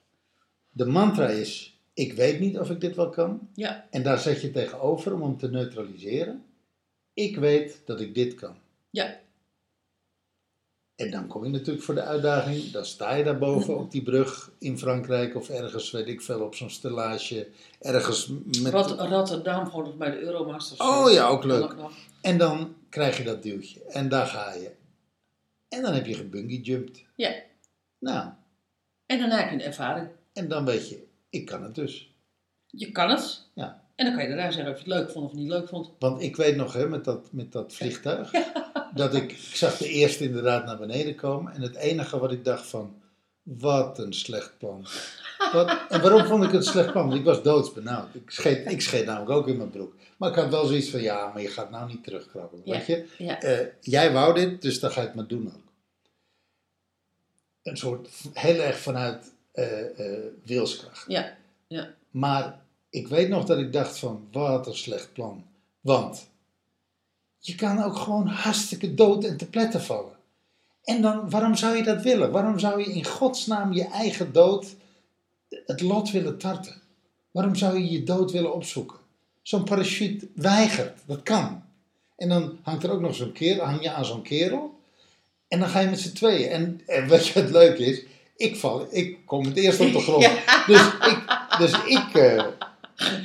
De 0.72 0.86
mantra 0.86 1.28
is: 1.28 1.78
Ik 1.94 2.14
weet 2.14 2.40
niet 2.40 2.60
of 2.60 2.70
ik 2.70 2.82
dit 2.82 2.96
wel 2.96 3.10
kan. 3.10 3.50
Ja, 3.54 3.88
En 3.90 4.04
daar 4.04 4.20
zet 4.20 4.42
je 4.42 4.52
tegenover 4.52 5.14
om 5.14 5.22
hem 5.22 5.38
te 5.38 5.50
neutraliseren. 5.50 6.44
Ik 7.14 7.36
weet 7.38 7.82
dat 7.86 8.00
ik 8.02 8.16
dit 8.16 8.36
kan. 8.36 8.56
ja. 8.90 9.22
En 10.96 11.12
dan 11.12 11.28
kom 11.28 11.44
je 11.44 11.50
natuurlijk 11.50 11.86
voor 11.86 11.96
de 11.96 12.02
uitdaging. 12.04 12.72
Dan 12.72 12.86
sta 12.86 13.14
je 13.14 13.24
daarboven 13.24 13.78
op 13.78 13.92
die 13.92 14.04
brug 14.04 14.52
in 14.60 14.78
Frankrijk 14.78 15.36
of 15.36 15.50
ergens, 15.50 15.92
weet 15.92 16.08
ik 16.08 16.22
veel, 16.22 16.42
op 16.42 16.56
zo'n 16.56 16.70
stellage. 16.70 17.48
Ergens 17.80 18.28
met. 18.62 18.74
Rot- 18.74 19.00
Rotterdam, 19.00 19.68
volgens 19.68 19.96
mij 19.96 20.12
de 20.12 20.20
Euromasters. 20.20 20.80
Oh 20.80 21.12
ja, 21.12 21.28
ook 21.28 21.44
leuk. 21.44 21.76
En 22.22 22.38
dan 22.38 22.76
krijg 22.90 23.18
je 23.18 23.24
dat 23.24 23.44
duwtje. 23.44 23.84
En 23.84 24.10
daar 24.10 24.26
ga 24.28 24.54
je. 24.54 24.72
En 25.70 25.82
dan 25.82 25.94
heb 25.94 26.06
je 26.06 26.14
gebungee 26.14 26.62
jumped. 26.62 27.04
Ja, 27.16 27.34
Nou, 28.00 28.30
en 29.06 29.20
daarna 29.20 29.38
heb 29.40 29.50
je 29.50 29.56
een 29.56 29.62
ervaring. 29.62 30.08
en 30.34 30.48
dan 30.48 30.66
weet 30.66 30.90
je, 30.90 31.04
ik 31.30 31.46
kan 31.46 31.64
het 31.64 31.76
dus. 31.76 32.14
Je 32.68 32.92
kan 32.92 33.10
het. 33.10 33.42
Ja. 33.54 33.82
En 33.96 34.06
dan 34.06 34.14
kan 34.16 34.24
je 34.24 34.30
daarna 34.30 34.52
zeggen 34.52 34.72
of 34.74 34.78
je 34.84 34.90
het 34.92 34.94
leuk 35.00 35.12
vond 35.12 35.26
of 35.26 35.34
niet 35.34 35.48
leuk 35.50 35.68
vond. 35.68 35.90
Want 36.00 36.22
ik 36.22 36.36
weet 36.36 36.56
nog, 36.56 36.74
hè, 36.74 36.90
met 36.90 37.04
dat, 37.04 37.28
met 37.32 37.52
dat 37.52 37.74
vliegtuig, 37.74 38.32
dat 38.96 39.14
ik, 39.16 39.32
ik 39.32 39.38
zag 39.56 39.78
de 39.78 39.88
eerste 39.88 40.24
inderdaad 40.24 40.66
naar 40.66 40.78
beneden 40.78 41.16
komen. 41.16 41.54
En 41.54 41.62
het 41.62 41.76
enige 41.76 42.20
wat 42.20 42.32
ik 42.32 42.46
dacht 42.46 42.68
van, 42.68 43.02
wat 43.44 44.00
een 44.00 44.14
slecht 44.14 44.58
plan. 44.58 44.86
Wat, 45.52 45.78
en 45.90 46.02
waarom 46.02 46.26
vond 46.26 46.44
ik 46.44 46.52
het 46.52 46.66
een 46.66 46.72
slecht 46.72 46.92
plan? 46.92 47.08
Want 47.08 47.20
ik 47.20 47.26
was 47.26 47.44
doodsbenauwd. 47.44 48.16
Ik 48.16 48.30
scheet, 48.30 48.72
ik 48.72 48.82
scheet 48.82 49.06
namelijk 49.06 49.32
ook 49.32 49.48
in 49.48 49.58
mijn 49.58 49.70
broek. 49.70 49.94
Maar 50.18 50.30
ik 50.30 50.36
had 50.36 50.50
wel 50.50 50.66
zoiets 50.66 50.90
van, 50.90 51.02
ja, 51.02 51.28
maar 51.34 51.42
je 51.42 51.48
gaat 51.48 51.70
nou 51.70 51.88
niet 51.88 52.04
terugkrabbelen, 52.04 52.66
Ja. 52.66 52.72
weet 52.78 52.86
je. 52.86 53.06
Ja, 53.18 53.42
Eh, 53.42 53.68
jij 53.82 54.12
wou 54.12 54.34
dit, 54.34 54.62
dus 54.62 54.80
dan 54.80 54.92
ga 54.92 55.02
je 55.02 55.08
het 55.08 55.16
maar 55.16 55.28
doen 55.28 55.48
ook. 55.56 55.62
Een 57.64 57.78
soort 57.78 58.10
heel 58.34 58.60
erg 58.60 58.78
vanuit 58.80 59.32
eh, 59.52 60.00
eh, 60.00 60.24
wilskracht. 60.44 61.06
ja, 61.08 61.38
ja. 61.68 61.94
Maar 62.12 62.62
ik 62.90 63.08
weet 63.08 63.30
nog 63.30 63.46
dat 63.46 63.58
ik 63.58 63.74
dacht 63.74 64.00
van, 64.00 64.28
wat 64.32 64.68
een 64.68 64.76
slecht 64.76 65.14
plan. 65.14 65.46
Want 65.82 66.30
je 67.46 67.56
kan 67.56 67.84
ook 67.84 67.96
gewoon 67.96 68.28
hartstikke 68.28 68.94
dood 68.94 69.24
en 69.24 69.38
te 69.38 69.50
pletten 69.50 69.82
vallen. 69.82 70.16
En 70.84 71.02
dan, 71.02 71.30
waarom 71.30 71.56
zou 71.56 71.76
je 71.76 71.84
dat 71.84 72.02
willen? 72.02 72.32
Waarom 72.32 72.60
zou 72.60 72.80
je 72.80 72.94
in 72.94 73.06
godsnaam 73.06 73.74
je 73.74 73.84
eigen 73.88 74.32
dood 74.32 74.76
het 75.66 75.82
lot 75.82 76.12
willen 76.12 76.38
tarten? 76.38 76.82
Waarom 77.32 77.56
zou 77.56 77.78
je 77.78 77.92
je 77.92 78.04
dood 78.04 78.32
willen 78.32 78.54
opzoeken? 78.54 78.98
Zo'n 79.42 79.64
parachute 79.64 80.28
weigert, 80.36 81.00
dat 81.06 81.24
kan. 81.24 81.64
En 82.16 82.30
dan 82.30 82.58
hangt 82.62 82.84
er 82.84 82.92
ook 82.92 83.02
nog 83.02 83.16
zo'n 83.16 83.32
kerel, 83.32 83.66
hang 83.66 83.82
je 83.82 83.92
aan 83.92 84.06
zo'n 84.06 84.22
kerel. 84.22 84.80
En 85.48 85.60
dan 85.60 85.70
ga 85.70 85.80
je 85.80 85.90
met 85.90 86.00
z'n 86.00 86.14
tweeën. 86.14 86.50
En, 86.50 86.82
en 86.86 87.08
weet 87.08 87.28
je 87.28 87.42
wat 87.42 87.52
leuk 87.52 87.78
is? 87.78 88.04
ik 88.38 88.56
val, 88.56 88.88
ik 88.90 89.18
kom 89.26 89.46
het 89.46 89.58
eerst 89.58 89.80
op 89.80 89.92
de 89.94 90.00
grond. 90.00 90.24
Ja. 90.46 90.66
Dus 90.66 90.82
ik, 90.88 91.20
dus 91.58 91.72
ik, 91.86 92.14
eh, 92.14 92.46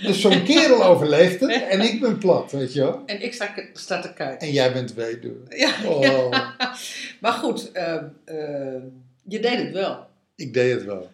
dus 0.02 0.20
zo'n 0.20 0.42
kerel 0.44 0.84
overleeft 0.84 1.40
het 1.40 1.50
en 1.62 1.80
ik 1.80 2.00
ben 2.00 2.18
plat, 2.18 2.52
weet 2.52 2.72
je 2.72 2.80
wel. 2.80 3.02
En 3.06 3.22
ik 3.22 3.32
sta, 3.34 3.54
sta 3.72 4.00
te 4.00 4.12
kijken. 4.12 4.46
En 4.46 4.52
jij 4.52 4.72
bent 4.72 4.94
weduwe. 4.94 5.56
Ja, 5.56 5.74
Oh, 5.86 6.30
Maar 7.20 7.32
goed, 7.32 7.72
eh, 7.72 7.94
eh, 8.24 8.82
je 9.22 9.40
deed 9.40 9.58
het 9.58 9.72
wel. 9.72 10.06
ik 10.34 10.54
deed 10.54 10.72
het 10.74 10.84
wel. 10.84 11.10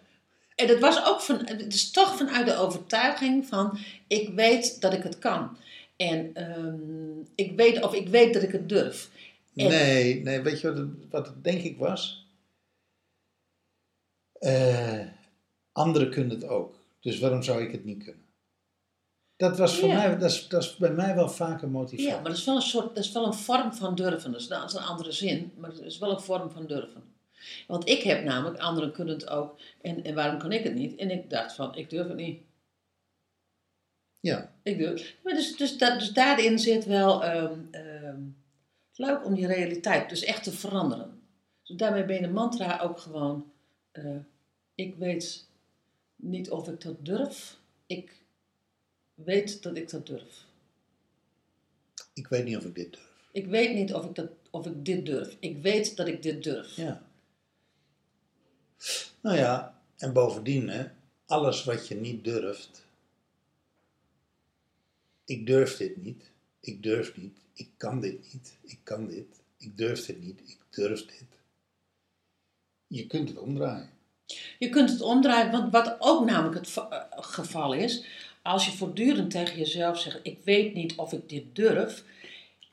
En 0.55 0.69
het 0.69 0.79
was 0.81 1.07
ook 1.07 1.21
van, 1.21 1.41
het 1.45 1.75
is 1.75 1.91
toch 1.91 2.17
vanuit 2.17 2.47
de 2.47 2.57
overtuiging 2.57 3.47
van, 3.47 3.79
ik 4.07 4.29
weet 4.35 4.81
dat 4.81 4.93
ik 4.93 5.03
het 5.03 5.19
kan. 5.19 5.57
En 5.97 6.31
ehm, 6.35 7.21
ik 7.35 7.53
weet, 7.57 7.83
of 7.83 7.95
ik 7.95 8.09
weet 8.09 8.35
dat 8.35 8.43
ik 8.43 8.53
het 8.53 8.69
durf. 8.69 9.09
En- 9.57 9.69
Nee, 9.69 10.23
nee, 10.23 10.41
weet 10.41 10.61
je 10.61 10.69
wat 10.69 10.77
het, 10.79 10.89
wat 11.11 11.27
het 11.27 11.45
denk 11.45 11.63
ik 11.63 11.79
was? 11.79 12.27
Eh, 14.33 15.01
anderen 15.73 16.11
kunnen 16.11 16.31
het 16.35 16.49
ook. 16.49 16.75
Dus 17.01 17.19
waarom 17.19 17.43
zou 17.43 17.63
ik 17.63 17.73
het 17.73 17.85
niet 17.85 18.05
kunnen? 18.05 18.24
Dat 19.37 19.59
was 19.59 19.79
voor 19.79 19.89
Ja. 19.89 19.95
mij, 19.95 20.19
dat 20.19 20.31
is, 20.31 20.49
dat 20.49 20.63
is 20.63 20.77
bij 20.77 20.93
mij 20.93 21.15
wel 21.15 21.29
vaak 21.29 21.63
een 21.63 21.71
motivatie. 21.71 22.07
Ja, 22.09 22.15
maar 22.15 22.25
dat 22.25 22.37
is 22.37 22.45
wel 22.45 22.57
een 22.57 22.63
soort, 22.63 22.95
dat 22.95 23.05
is 23.05 23.13
wel 23.13 23.27
een 23.27 23.35
vorm 23.35 23.75
van 23.75 23.95
durven. 23.95 24.33
Dat 24.33 24.41
is, 24.41 24.47
dat 24.49 24.65
is 24.65 24.73
een 24.73 24.83
andere 24.83 25.13
zin, 25.13 25.53
maar 25.57 25.71
het 25.71 25.81
is 25.81 25.99
wel 25.99 26.11
een 26.11 26.21
vorm 26.21 26.51
van 26.51 26.67
durven. 26.67 27.03
Want 27.67 27.89
ik 27.89 28.03
heb 28.03 28.25
namelijk, 28.25 28.61
anderen 28.61 28.93
kunnen 28.93 29.15
het 29.15 29.29
ook, 29.29 29.61
en, 29.83 30.05
en 30.05 30.15
waarom 30.15 30.39
kan 30.39 30.53
ik 30.53 30.65
het 30.65 30.75
niet? 30.75 30.97
En 30.97 31.11
ik 31.11 31.31
dacht 31.31 31.55
van, 31.55 31.75
ik 31.77 31.91
durf 31.91 32.09
het 32.09 32.17
niet. 32.17 32.43
Ja. 34.21 34.53
Ik 34.63 34.79
durf. 34.79 35.17
Maar 35.23 35.35
dus, 35.35 35.57
dus, 35.57 35.79
dat, 35.79 35.99
dus 35.99 36.13
daarin 36.13 36.59
zit 36.59 36.85
wel 36.85 37.25
ehm, 37.25 37.59
ehm, 37.71 38.21
leuk 38.95 39.25
om 39.25 39.35
die 39.35 39.47
realiteit 39.47 40.09
dus 40.09 40.25
echt 40.25 40.43
te 40.45 40.53
veranderen. 40.53 41.21
Dus 41.63 41.77
daarmee 41.77 42.05
ben 42.05 42.17
je 42.17 42.23
de 42.23 42.29
mantra 42.29 42.81
ook 42.81 42.99
gewoon, 42.99 43.53
eh, 43.93 44.17
ik 44.75 44.95
weet 44.95 45.49
niet 46.17 46.51
of 46.51 46.69
ik 46.69 46.81
dat 46.81 47.05
durf. 47.05 47.59
Ik 47.87 48.24
weet 49.15 49.63
dat 49.63 49.77
ik 49.77 49.91
dat 49.91 50.07
durf. 50.07 50.45
Ik 52.13 52.27
weet 52.27 52.45
niet 52.45 52.57
of 52.57 52.65
ik 52.65 52.75
dit 52.75 52.93
durf. 52.93 53.13
Ik 53.33 53.47
weet 53.47 53.75
niet 53.75 53.95
of 53.95 54.05
ik, 54.05 54.15
dat, 54.15 54.31
of 54.51 54.67
ik 54.67 54.85
dit 54.85 55.07
durf. 55.07 55.37
Ik 55.41 55.63
weet 55.63 55.97
dat 55.97 56.09
ik 56.09 56.23
dit 56.23 56.43
durf. 56.43 56.77
Ja. 56.77 57.03
Nou 59.21 59.37
ja, 59.37 59.81
en 59.97 60.13
bovendien, 60.13 60.69
hè, 60.69 60.87
alles 61.27 61.65
wat 61.65 61.89
je 61.89 61.95
niet 61.95 62.25
durft. 62.25 62.87
Ik 65.25 65.47
durf 65.47 65.77
dit 65.77 66.03
niet. 66.03 66.31
Ik 66.61 66.83
durf 66.83 67.17
niet. 67.17 67.39
Ik 67.53 67.69
kan 67.77 68.01
dit 68.01 68.33
niet. 68.33 68.57
Ik 68.63 68.79
kan 68.83 69.07
dit. 69.07 69.27
Ik 69.57 69.77
durf 69.77 70.07
dit 70.07 70.21
niet. 70.21 70.41
Ik 70.41 70.59
durf 70.71 71.07
dit. 71.07 71.25
Je 72.87 73.07
kunt 73.07 73.29
het 73.29 73.39
omdraaien. 73.39 73.91
Je 74.59 74.69
kunt 74.69 74.91
het 74.91 75.01
omdraaien, 75.01 75.51
want 75.51 75.73
wat 75.73 75.97
ook 75.99 76.25
namelijk 76.25 76.55
het 76.55 76.77
eh, 76.77 77.03
geval 77.11 77.75
is, 77.75 78.05
als 78.45 78.65
je 78.67 78.73
voortdurend 78.73 79.31
tegen 79.31 79.59
jezelf 79.59 80.01
zegt: 80.01 80.19
Ik 80.23 80.39
weet 80.45 80.75
niet 80.75 80.95
of 80.95 81.13
ik 81.13 81.29
dit 81.29 81.45
durf, 81.53 82.05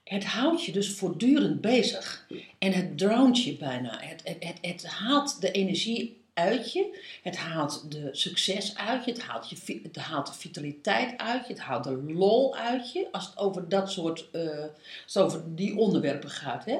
het 0.04 0.26
houdt 0.26 0.66
je 0.66 0.72
dus 0.72 0.94
voortdurend 0.94 1.62
bezig. 1.62 2.28
En 2.60 2.72
het 2.72 2.98
drownt 2.98 3.44
je 3.44 3.58
bijna. 3.58 4.00
Het, 4.00 4.22
het, 4.24 4.44
het, 4.44 4.58
het 4.62 4.86
haalt 4.86 5.42
de 5.42 5.52
energie 5.52 6.20
uit 6.34 6.74
je, 6.74 7.00
het 7.24 7.38
haalt 7.38 7.92
de 7.92 8.10
succes 8.12 8.78
uit 8.78 9.06
je, 9.06 9.12
het 9.12 9.22
haalt, 9.22 9.50
je, 9.50 9.80
het 9.84 9.96
haalt 9.96 10.28
de 10.28 10.34
vitaliteit 10.34 11.18
uit 11.18 11.48
je, 11.48 11.54
het 11.54 11.62
haalt 11.62 11.84
de 11.84 12.04
lol 12.14 12.56
uit 12.56 12.92
je, 12.92 13.08
als 13.12 13.26
het 13.26 13.38
over 13.38 13.70
dat 13.70 13.92
soort, 13.92 14.30
eh, 14.32 14.60
als 15.04 15.14
het 15.14 15.24
over 15.24 15.56
die 15.56 15.78
onderwerpen 15.78 16.30
gaat. 16.30 16.66
Hè? 16.66 16.78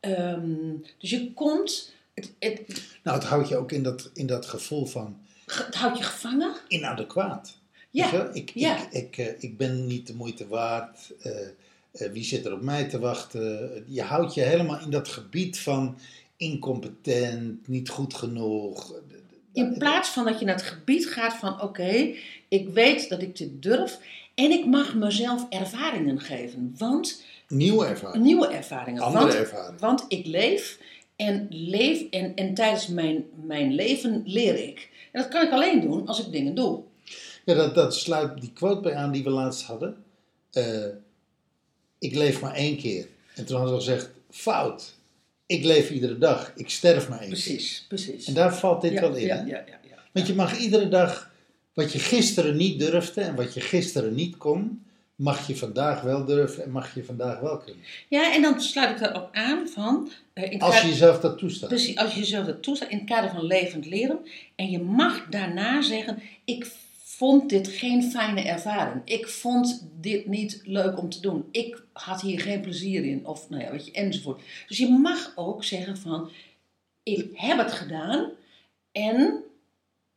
Ehm, 0.00 0.72
dus 0.98 1.10
je 1.10 1.32
komt. 1.32 1.94
Het, 2.14 2.32
het, 2.38 2.82
Nou, 3.02 3.18
het 3.18 3.26
houdt 3.26 3.48
je 3.48 3.56
ook 3.56 3.72
in 3.72 3.82
dat, 3.82 4.10
in 4.14 4.26
dat 4.26 4.46
gevoel 4.46 4.86
van 4.86 5.24
het 5.46 5.74
houdt 5.74 5.98
je 5.98 6.04
gevangen. 6.04 6.54
inadequaat. 6.68 7.58
Ja? 7.90 8.30
Ik, 8.32 8.50
ja. 8.54 8.76
ik, 8.90 8.92
ik, 8.92 9.18
eh, 9.18 9.42
ik 9.42 9.56
ben 9.56 9.86
niet 9.86 10.06
de 10.06 10.14
moeite 10.14 10.48
waard. 10.48 11.12
eh, 11.20 11.32
eh, 11.92 12.12
wie 12.12 12.24
zit 12.24 12.46
er 12.46 12.52
op 12.52 12.62
mij 12.62 12.84
te 12.84 12.98
wachten? 12.98 13.84
Je 13.88 14.02
houdt 14.02 14.34
je 14.34 14.40
helemaal 14.40 14.80
in 14.80 14.90
dat 14.90 15.08
gebied 15.08 15.58
van 15.58 15.98
incompetent, 16.36 17.68
niet 17.68 17.88
goed 17.88 18.14
genoeg. 18.14 18.94
In 19.52 19.78
plaats 19.78 20.08
van 20.08 20.24
dat 20.24 20.38
je 20.38 20.44
naar 20.44 20.54
het 20.54 20.64
gebied 20.64 21.06
gaat 21.06 21.34
van 21.34 21.62
oké, 21.62 22.08
ik 22.48 22.68
weet 22.68 23.08
dat 23.08 23.22
ik 23.22 23.36
dit 23.36 23.62
durf 23.62 23.98
en 24.34 24.50
ik 24.50 24.66
mag 24.66 24.94
mezelf 24.94 25.46
ervaringen 25.50 26.20
geven. 26.20 26.74
Want 26.78 27.22
Nieuwe 27.48 27.86
ervaring. 27.86 28.24
nieuwe 28.24 28.46
ervaringen. 28.48 29.02
Andere 29.02 29.24
want, 29.24 29.36
ervaring. 29.38 29.80
Want 29.80 30.04
ik 30.08 30.26
leef 30.26 30.78
en 31.16 31.46
leef 31.50 32.02
en, 32.10 32.34
en 32.34 32.54
tijdens 32.54 32.86
mijn, 32.86 33.24
mijn 33.44 33.74
leven 33.74 34.22
leer 34.24 34.68
ik. 34.68 34.90
En 35.12 35.22
dat 35.22 35.30
kan 35.30 35.42
ik 35.42 35.50
alleen 35.52 35.80
doen 35.80 36.06
als 36.06 36.26
ik 36.26 36.32
dingen 36.32 36.54
doe. 36.54 36.80
Ja, 37.46 37.54
dat, 37.54 37.74
dat 37.74 37.94
sluit 37.96 38.40
die 38.40 38.52
quote 38.52 38.80
bij 38.80 38.94
aan 38.94 39.12
die 39.12 39.24
we 39.24 39.30
laatst 39.30 39.62
hadden. 39.62 40.04
Eh, 40.52 40.84
ik 41.98 42.14
leef 42.14 42.40
maar 42.40 42.54
één 42.54 42.76
keer. 42.76 43.06
En 43.34 43.44
toen 43.46 43.56
hadden 43.56 43.74
we 43.74 43.80
gezegd, 43.82 44.10
fout. 44.30 44.94
Ik 45.46 45.64
leef 45.64 45.90
iedere 45.90 46.18
dag. 46.18 46.52
Ik 46.56 46.70
sterf 46.70 47.08
maar 47.08 47.20
één 47.20 47.32
keer. 47.32 47.42
Precies, 47.42 47.84
precies. 47.88 48.26
En 48.26 48.34
daar 48.34 48.54
valt 48.56 48.82
dit 48.82 48.92
ja, 48.92 49.00
wel 49.00 49.14
in. 49.14 49.26
ja, 49.26 49.34
ja, 49.36 49.44
ja, 49.46 49.78
ja. 49.88 49.96
Want 50.12 50.26
je 50.26 50.34
mag 50.34 50.58
iedere 50.58 50.88
dag, 50.88 51.30
wat 51.74 51.92
je 51.92 51.98
gisteren 51.98 52.56
niet 52.56 52.78
durfde 52.78 53.20
en 53.20 53.34
wat 53.34 53.54
je 53.54 53.60
gisteren 53.60 54.14
niet 54.14 54.36
kon, 54.36 54.84
mag 55.14 55.46
je 55.46 55.56
vandaag 55.56 56.00
wel 56.00 56.24
durven 56.24 56.62
en 56.64 56.70
mag 56.70 56.94
je 56.94 57.04
vandaag 57.04 57.40
wel 57.40 57.58
kunnen. 57.58 57.82
ja, 58.08 58.34
en 58.34 58.42
dan 58.42 58.60
sluit 58.60 58.90
ik 58.90 58.98
daarop 58.98 59.28
aan 59.32 59.68
van... 59.68 60.10
eh, 60.32 60.60
Als 60.60 60.80
je 60.80 60.88
jezelf 60.88 61.20
dat 61.20 61.38
toestaat. 61.38 61.68
Precies, 61.68 61.96
als 61.96 62.12
je 62.14 62.18
jezelf 62.20 62.46
dat 62.46 62.62
toestaat 62.62 62.88
in 62.90 62.98
het 62.98 63.06
kader 63.06 63.30
van 63.30 63.44
levend 63.44 63.86
leren. 63.86 64.18
En 64.54 64.70
je 64.70 64.78
mag 64.80 65.26
daarna 65.30 65.82
zeggen, 65.82 66.22
ik 66.44 66.66
vond 67.16 67.50
dit 67.50 67.68
geen 67.68 68.02
fijne 68.02 68.40
ervaring. 68.40 69.02
Ik 69.04 69.28
vond 69.28 69.88
dit 70.00 70.26
niet 70.26 70.60
leuk 70.64 70.98
om 70.98 71.08
te 71.08 71.20
doen. 71.20 71.48
Ik 71.50 71.82
had 71.92 72.20
hier 72.20 72.40
geen 72.40 72.60
plezier 72.60 73.04
in. 73.04 73.26
Of 73.26 73.48
nou 73.50 73.62
ja, 73.62 73.70
weet 73.70 73.86
je, 73.86 73.92
enzovoort. 73.92 74.42
Dus 74.68 74.78
je 74.78 74.88
mag 74.88 75.32
ook 75.36 75.64
zeggen 75.64 75.96
van, 75.96 76.30
ik 77.02 77.28
heb 77.32 77.58
het 77.58 77.72
gedaan. 77.72 78.30
En, 78.92 79.42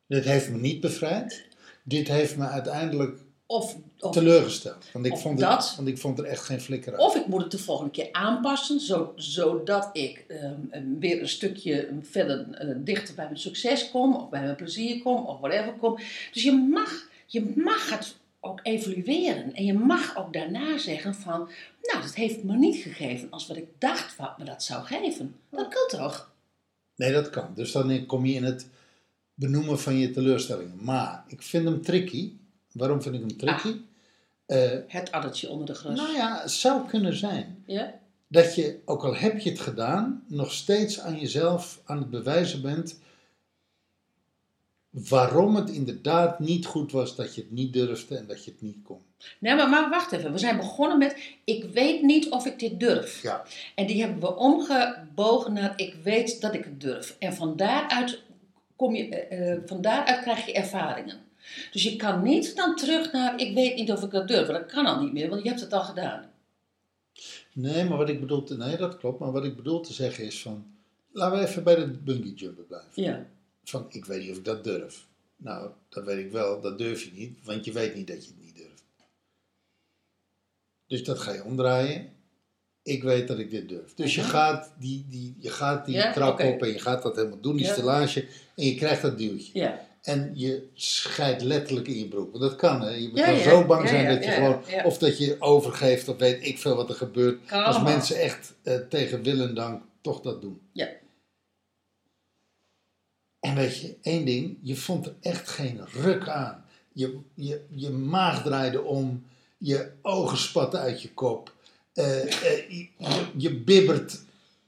Dit 0.08 0.26
heeft 0.26 0.50
me 0.50 0.58
niet 0.58 0.80
bevrijd. 0.80 1.46
Dit 1.84 2.08
heeft 2.08 2.38
me 2.38 2.48
uiteindelijk 2.48 3.20
of, 3.52 3.76
of, 4.00 4.12
teleurgesteld. 4.12 4.86
Want 4.94 5.06
ik, 5.06 5.12
of 5.12 5.22
vond 5.22 5.40
dat. 5.40 5.68
het, 5.68 5.76
want 5.76 5.88
ik 5.88 5.98
vond 5.98 6.20
er 6.20 6.26
echt 6.26 6.44
geen 6.44 6.62
flikker 6.62 6.94
aan. 6.94 7.00
of 7.00 7.16
ik 7.16 7.28
moet 7.28 7.42
het 7.42 7.52
de 7.52 7.58
volgende 7.58 7.92
keer 7.92 8.10
aanpassen. 8.12 8.80
Zo, 8.80 9.14
zodat 9.16 9.90
ik 9.94 10.26
ehm, 10.28 11.00
weer 11.00 11.22
een 11.22 11.30
stukje 11.30 11.90
verder 12.02 12.52
eh, 12.52 12.76
dichter 12.78 13.16
bij 13.16 13.26
mijn 13.26 13.40
succes 13.40 13.92
kom. 13.92 14.16
Of 14.16 14.30
bij 14.30 14.42
mijn 14.42 14.56
plezier 14.56 15.02
kom. 15.02 15.26
Of 15.26 15.40
whatever 15.40 15.74
kom. 15.74 15.96
Dus 16.32 16.44
je 16.44 16.52
mag, 16.52 17.10
je 17.26 17.54
mag 17.56 17.90
het 17.90 18.16
ook 18.40 18.60
evalueren. 18.64 19.54
En 19.54 19.66
je 19.66 19.74
mag 19.74 20.18
ook 20.18 20.34
daarna 20.34 20.78
zeggen 20.78 21.16
van... 21.16 21.50
Nou, 21.82 22.02
dat 22.02 22.16
heeft 22.16 22.44
me 22.44 22.58
niet 22.58 22.76
gegeven 22.76 23.30
als 23.30 23.48
wat 23.48 23.58
ik 23.58 23.68
dacht 23.78 24.16
wat 24.16 24.38
me 24.38 24.46
dat 24.46 24.64
zou 24.64 24.86
geven. 24.86 25.36
Dat 25.50 25.68
kan 25.68 26.00
toch? 26.00 26.32
Nee, 26.96 27.12
dat 27.12 27.30
kan. 27.30 27.52
Dus 27.56 27.72
dan 27.72 28.06
kom 28.06 28.26
je 28.26 28.34
in 28.34 28.44
het 28.44 28.68
benoemen 29.34 29.80
van 29.80 29.98
je 29.98 30.12
teleurstellingen. 30.12 30.78
Maar 30.82 31.24
ik 31.28 31.42
vind 31.42 31.66
hem 31.66 31.82
tricky. 31.82 32.32
Waarom 32.72 33.02
vind 33.02 33.16
ik 33.16 33.22
hem 33.22 33.38
tricky? 33.38 33.76
Eh, 34.46 34.72
Het 34.88 35.12
addertje 35.12 35.50
onder 35.50 35.66
de 35.66 35.74
gras. 35.74 35.98
nou 35.98 36.14
ja, 36.14 36.42
het 36.42 36.52
zou 36.52 36.88
kunnen 36.88 37.16
zijn 37.16 37.64
Ja? 37.66 37.94
dat 38.28 38.56
je, 38.56 38.80
ook 38.86 39.04
al 39.04 39.16
heb 39.16 39.40
je 39.40 39.50
het 39.50 39.60
gedaan, 39.60 40.24
nog 40.28 40.52
steeds 40.54 41.00
aan 41.00 41.20
jezelf 41.20 41.82
aan 41.86 41.98
het 41.98 42.10
bewijzen 42.10 42.62
bent 42.62 43.00
waarom 44.90 45.56
het 45.56 45.70
inderdaad 45.70 46.40
niet 46.40 46.66
goed 46.66 46.92
was 46.92 47.16
dat 47.16 47.36
je 47.36 47.42
het 47.42 47.52
niet 47.52 47.74
durfde 47.74 48.18
en 48.18 48.28
dat 48.28 48.46
je 48.46 48.52
het 48.52 48.62
niet 48.62 48.78
kon. 48.84 49.02
Nee, 49.40 49.56
maar, 49.56 49.70
maar 49.70 49.90
wacht 49.90 50.12
even. 50.12 50.32
We 50.32 50.38
zijn 50.38 50.58
begonnen 50.58 50.98
met... 50.98 51.18
Ik 51.44 51.64
weet 51.64 52.02
niet 52.02 52.30
of 52.30 52.46
ik 52.46 52.60
dit 52.60 52.80
durf. 52.80 53.22
Ja, 53.22 53.44
En 53.76 53.88
die 53.88 54.02
hebben 54.02 54.20
we 54.20 54.36
omgebogen 54.36 55.54
naar 55.54 55.74
ik 55.76 55.96
weet 56.04 56.42
dat 56.42 56.54
ik 56.54 56.64
het 56.64 56.82
durf. 56.82 57.16
En 57.20 57.34
van 57.34 57.56
daaruit, 57.58 58.22
kom 58.76 58.96
je, 58.96 59.16
eh, 59.16 59.58
van 59.66 59.82
daaruit 59.82 60.22
krijg 60.22 60.46
je 60.46 60.54
ervaringen. 60.54 61.18
Dus 61.72 61.84
je 61.84 61.96
kan 61.96 62.24
niet 62.24 62.56
dan 62.56 62.76
terug 62.76 63.12
naar 63.12 63.40
ik 63.40 63.54
weet 63.54 63.76
niet 63.76 63.92
of 63.92 64.04
ik 64.04 64.12
dat 64.12 64.28
durf. 64.28 64.48
Dat 64.48 64.66
kan 64.66 64.86
al 64.86 65.02
niet 65.04 65.14
meer, 65.14 65.30
want 65.30 65.44
je 65.44 65.50
hebt 65.50 65.62
het 65.62 65.74
al 65.74 65.84
gedaan. 65.84 66.32
nee, 67.54 67.84
maar 67.84 67.98
wat 67.98 68.10
ik 68.10 68.20
bedoel 68.20 68.44
te, 68.44 68.58
nee, 68.58 68.78
dat 68.78 68.98
klopt. 68.98 69.20
Maar 69.20 69.32
wat 69.32 69.46
ik 69.46 69.56
bedoel 69.56 69.82
te 69.82 69.94
zeggen 69.94 70.24
is 70.26 70.42
van, 70.42 70.66
laten 71.12 71.40
we 71.40 71.46
even 71.48 71.64
bij 71.64 71.76
de 71.76 71.88
bungee 71.88 72.34
jumpen 72.34 72.68
blijven. 72.68 73.04
Ja. 73.04 73.26
Van, 73.64 73.86
ik 73.90 74.06
weet 74.06 74.22
niet 74.22 74.32
of 74.32 74.38
ik 74.38 74.46
dat 74.46 74.64
durf. 74.64 75.08
Nou, 75.38 75.70
dat 75.90 76.04
weet 76.06 76.26
ik 76.26 76.32
wel, 76.32 76.62
dat 76.62 76.78
durf 76.78 77.04
je 77.04 77.12
niet, 77.14 77.38
want 77.44 77.66
je 77.66 77.72
weet 77.72 77.96
niet 77.96 78.08
dat 78.08 78.26
je 78.26 78.32
het 78.32 78.44
niet 78.46 78.56
durft. 78.56 78.84
Dus 80.88 81.04
dat 81.04 81.20
ga 81.20 81.34
je 81.34 81.44
omdraaien. 81.44 82.14
Ik 82.84 83.04
weet 83.04 83.28
dat 83.28 83.40
ik 83.40 83.50
dit 83.52 83.70
durf. 83.70 83.94
Dus 83.94 84.16
je 84.16 84.22
gaat 84.22 84.72
die, 84.80 85.06
die, 85.10 85.36
je 85.40 85.50
gaat 85.50 85.86
die 85.86 85.96
Ja, 85.96 86.14
trap 86.14 86.40
op 86.40 86.62
en 86.62 86.68
je 86.68 86.80
gaat 86.80 87.04
dat 87.04 87.16
helemaal 87.16 87.40
doen, 87.40 87.56
die 87.56 87.66
Ja. 87.66 87.72
stellage, 87.74 88.28
en 88.56 88.66
je 88.66 88.76
krijgt 88.76 89.02
dat 89.02 89.18
duwtje. 89.18 89.60
Ja. 89.60 89.88
En 90.02 90.32
je 90.34 90.68
scheidt 90.74 91.42
letterlijk 91.42 91.88
in 91.88 91.98
je 91.98 92.08
broek. 92.08 92.30
Want 92.32 92.44
dat 92.44 92.56
kan, 92.56 92.82
hè. 92.82 92.90
Je 92.90 93.12
Ja, 93.14 93.26
kan 93.26 93.36
ja. 93.36 93.44
zo 93.50 93.66
bang 93.66 93.88
zijn 93.90 94.04
ja, 94.04 94.10
dat 94.16 94.24
je 94.24 94.32
gewoon... 94.32 94.62
Of 94.86 94.98
dat 94.98 95.18
je 95.18 95.36
overgeeft, 95.40 96.08
of 96.08 96.18
weet 96.18 96.46
ik 96.46 96.58
veel 96.60 96.76
wat 96.76 96.90
er 96.90 96.96
gebeurt. 96.96 97.46
Kan 97.46 97.64
als 97.64 97.76
allemaal. 97.76 97.94
mensen 97.94 98.16
echt 98.20 98.54
eh, 98.64 98.76
tegen 98.76 99.24
wil 99.24 99.40
en 99.42 99.54
dank 99.56 99.84
toch 100.02 100.22
dat 100.22 100.42
doen. 100.42 100.62
Ja. 100.72 100.88
En 103.40 103.56
weet 103.56 103.78
je, 103.80 103.96
één 104.02 104.26
ding, 104.26 104.58
je 104.62 104.76
vond 104.76 105.06
er 105.06 105.14
echt 105.22 105.50
geen 105.50 105.80
ruk 105.94 106.28
aan. 106.28 106.66
Je, 106.94 107.20
je, 107.34 107.66
je 107.76 107.90
maag 107.90 108.44
draaide 108.44 108.82
om, 108.84 109.26
je 109.58 109.92
ogen 110.02 110.38
spatten 110.38 110.80
uit 110.80 111.02
je 111.02 111.14
kop. 111.14 111.54
Eh, 111.94 112.22
eh, 112.24 112.70
je, 112.70 112.88
je- 113.38 113.56
bibbert 113.56 114.22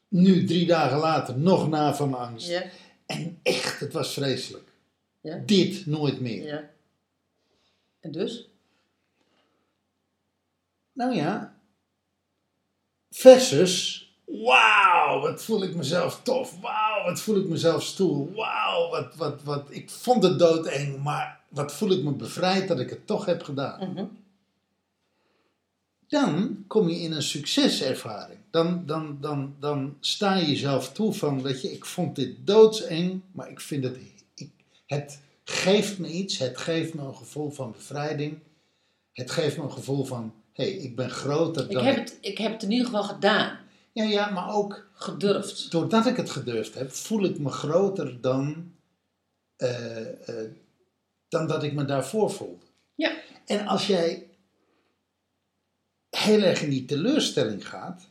nu 0.07 0.45
drie 0.45 0.65
dagen 0.65 0.97
later 0.97 1.37
nog 1.37 1.69
na 1.69 1.95
van 1.95 2.13
angst. 2.13 2.47
Ja, 2.47 2.63
En 3.05 3.39
echt, 3.43 3.79
het 3.79 3.93
was 3.93 4.13
vreselijk. 4.13 4.69
Ja. 5.21 5.37
Dit 5.45 5.85
nooit 5.85 6.19
meer. 6.19 6.45
ja. 6.45 6.69
En 7.99 8.11
dus? 8.11 8.49
Nou 10.93 11.15
ja. 11.15 11.55
Versus. 13.09 13.99
Wauw, 14.25 15.21
wat 15.21 15.43
voel 15.43 15.63
ik 15.63 15.75
mezelf 15.75 16.21
tof. 16.23 16.59
Wauw, 16.59 17.03
wat 17.03 17.21
voel 17.21 17.37
ik 17.37 17.45
mezelf 17.45 17.83
stoer. 17.83 18.33
Wauw, 18.33 18.89
wat, 18.89 19.15
wat, 19.15 19.43
wat. 19.43 19.67
Ik 19.69 19.89
vond 19.89 20.23
het 20.23 20.39
doodeng, 20.39 21.03
maar 21.03 21.41
wat 21.49 21.73
voel 21.73 21.91
ik 21.91 22.03
me 22.03 22.11
bevrijd 22.11 22.67
dat 22.67 22.79
ik 22.79 22.89
het 22.89 23.07
toch 23.07 23.25
heb 23.25 23.43
gedaan. 23.43 23.91
Mhm. 23.91 24.05
Dan 26.07 26.63
kom 26.67 26.89
je 26.89 26.99
in 26.99 27.11
een 27.11 27.23
succeservaring. 27.23 28.39
Dan, 28.49 28.85
dan, 28.85 29.17
dan, 29.21 29.55
dan 29.59 29.97
sta 29.99 30.35
je 30.35 30.45
jezelf 30.45 30.91
toe 30.91 31.13
van, 31.13 31.41
weet 31.41 31.61
je, 31.61 31.71
ik 31.71 31.85
vond 31.85 32.15
dit 32.15 32.47
doodseng, 32.47 33.21
maar 33.31 33.49
ik 33.49 33.59
vind 33.59 33.83
het, 33.83 33.97
het 34.91 35.19
geeft 35.43 35.99
me 35.99 36.07
iets. 36.07 36.37
Het 36.37 36.57
geeft 36.57 36.93
me 36.93 37.01
een 37.01 37.15
gevoel 37.15 37.49
van 37.49 37.71
bevrijding. 37.71 38.39
Het 39.11 39.31
geeft 39.31 39.57
me 39.57 39.63
een 39.63 39.71
gevoel 39.71 40.03
van, 40.03 40.33
hé, 40.53 40.63
hey, 40.63 40.73
ik 40.73 40.95
ben 40.95 41.09
groter 41.09 41.63
Ik 41.63 41.71
dan 41.71 41.85
heb, 41.85 41.95
het, 41.95 42.17
ik 42.21 42.37
heb 42.37 42.51
het 42.51 42.63
in 42.63 42.71
ieder 42.71 42.85
geval 42.85 43.03
gedaan. 43.03 43.59
Ja, 43.91 44.03
ja, 44.03 44.29
maar 44.29 44.53
ook 44.53 44.89
Gedurfd. 44.93 45.71
doordat 45.71 46.05
ik 46.05 46.17
het 46.17 46.29
gedurfd 46.29 46.73
heb, 46.73 46.91
voel 46.91 47.23
ik 47.23 47.39
me 47.39 47.49
groter 47.49 48.21
dan, 48.21 48.73
eh, 49.55 50.29
eh, 50.29 50.51
dan 51.27 51.47
dat 51.47 51.63
ik 51.63 51.73
me 51.73 51.85
daarvoor 51.85 52.31
voelde. 52.31 52.65
Ja. 52.95 53.11
En 53.45 53.67
als 53.67 53.87
jij 53.87 54.29
heel 56.09 56.41
erg 56.41 56.61
in 56.61 56.69
die 56.69 56.85
teleurstelling 56.85 57.67
gaat, 57.67 58.10